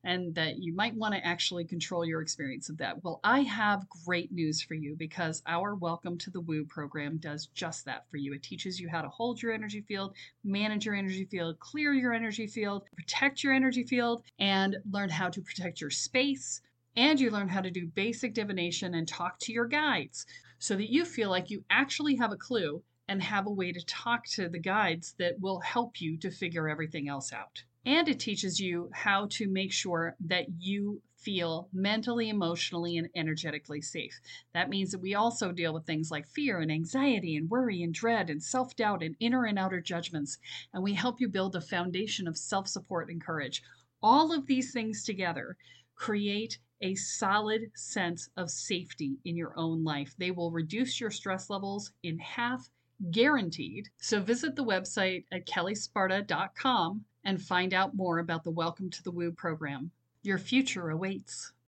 and 0.04 0.34
that 0.34 0.58
you 0.58 0.74
might 0.74 0.94
want 0.94 1.14
to 1.14 1.26
actually 1.26 1.64
control 1.64 2.04
your 2.04 2.22
experience 2.22 2.68
of 2.68 2.78
that. 2.78 3.02
Well, 3.04 3.20
I 3.22 3.40
have 3.42 3.88
great 4.06 4.32
news 4.32 4.62
for 4.62 4.74
you 4.74 4.96
because 4.96 5.42
our 5.46 5.74
Welcome 5.74 6.16
to 6.18 6.30
the 6.30 6.40
Woo 6.40 6.64
program 6.64 7.18
does 7.18 7.46
just 7.54 7.84
that 7.84 8.08
for 8.10 8.16
you. 8.16 8.32
It 8.32 8.42
teaches 8.42 8.80
you 8.80 8.88
how 8.88 9.02
to 9.02 9.08
hold 9.08 9.42
your 9.42 9.52
energy 9.52 9.82
field, 9.82 10.14
manage 10.44 10.86
your 10.86 10.94
energy 10.94 11.24
field, 11.24 11.58
clear 11.58 11.92
your 11.92 12.14
energy 12.14 12.46
field, 12.46 12.84
protect 12.96 13.44
your 13.44 13.52
energy 13.52 13.84
field, 13.84 14.22
and 14.38 14.76
learn 14.90 15.10
how 15.10 15.28
to 15.28 15.42
protect 15.42 15.80
your 15.80 15.90
space. 15.90 16.60
And 16.96 17.20
you 17.20 17.30
learn 17.30 17.48
how 17.48 17.60
to 17.60 17.70
do 17.70 17.86
basic 17.86 18.34
divination 18.34 18.94
and 18.94 19.06
talk 19.06 19.38
to 19.40 19.52
your 19.52 19.66
guides 19.66 20.26
so 20.58 20.76
that 20.76 20.90
you 20.90 21.04
feel 21.04 21.30
like 21.30 21.50
you 21.50 21.64
actually 21.70 22.16
have 22.16 22.32
a 22.32 22.36
clue 22.36 22.82
and 23.08 23.22
have 23.22 23.46
a 23.46 23.50
way 23.50 23.72
to 23.72 23.84
talk 23.86 24.24
to 24.24 24.48
the 24.48 24.58
guides 24.58 25.14
that 25.18 25.40
will 25.40 25.60
help 25.60 26.00
you 26.00 26.16
to 26.18 26.30
figure 26.30 26.68
everything 26.68 27.08
else 27.08 27.32
out. 27.32 27.64
And 27.86 28.08
it 28.08 28.20
teaches 28.20 28.60
you 28.60 28.90
how 28.92 29.26
to 29.30 29.48
make 29.48 29.72
sure 29.72 30.14
that 30.26 30.46
you 30.58 31.00
feel 31.16 31.68
mentally, 31.72 32.28
emotionally, 32.28 32.96
and 32.96 33.08
energetically 33.14 33.80
safe. 33.80 34.20
That 34.52 34.68
means 34.68 34.90
that 34.90 35.00
we 35.00 35.14
also 35.14 35.52
deal 35.52 35.72
with 35.72 35.86
things 35.86 36.10
like 36.10 36.26
fear 36.26 36.60
and 36.60 36.70
anxiety 36.70 37.36
and 37.36 37.48
worry 37.48 37.82
and 37.82 37.92
dread 37.92 38.30
and 38.30 38.42
self 38.42 38.76
doubt 38.76 39.02
and 39.02 39.16
inner 39.20 39.44
and 39.44 39.58
outer 39.58 39.80
judgments. 39.80 40.38
And 40.72 40.82
we 40.82 40.94
help 40.94 41.20
you 41.20 41.28
build 41.28 41.56
a 41.56 41.60
foundation 41.60 42.26
of 42.26 42.36
self 42.36 42.68
support 42.68 43.10
and 43.10 43.20
courage. 43.20 43.62
All 44.02 44.32
of 44.32 44.46
these 44.46 44.72
things 44.72 45.04
together 45.04 45.56
create 45.94 46.58
a 46.82 46.94
solid 46.94 47.70
sense 47.74 48.30
of 48.36 48.50
safety 48.50 49.18
in 49.24 49.36
your 49.36 49.52
own 49.56 49.84
life. 49.84 50.14
They 50.16 50.30
will 50.30 50.50
reduce 50.50 51.00
your 51.00 51.10
stress 51.10 51.50
levels 51.50 51.92
in 52.02 52.18
half, 52.18 52.70
guaranteed. 53.10 53.88
So 53.98 54.20
visit 54.20 54.56
the 54.56 54.64
website 54.64 55.24
at 55.30 55.46
kellesparta.com 55.46 57.04
and 57.24 57.40
find 57.40 57.74
out 57.74 57.94
more 57.94 58.18
about 58.18 58.44
the 58.44 58.50
Welcome 58.50 58.90
to 58.90 59.02
the 59.02 59.10
Woo 59.10 59.32
program. 59.32 59.90
Your 60.22 60.38
future 60.38 60.90
awaits. 60.90 61.52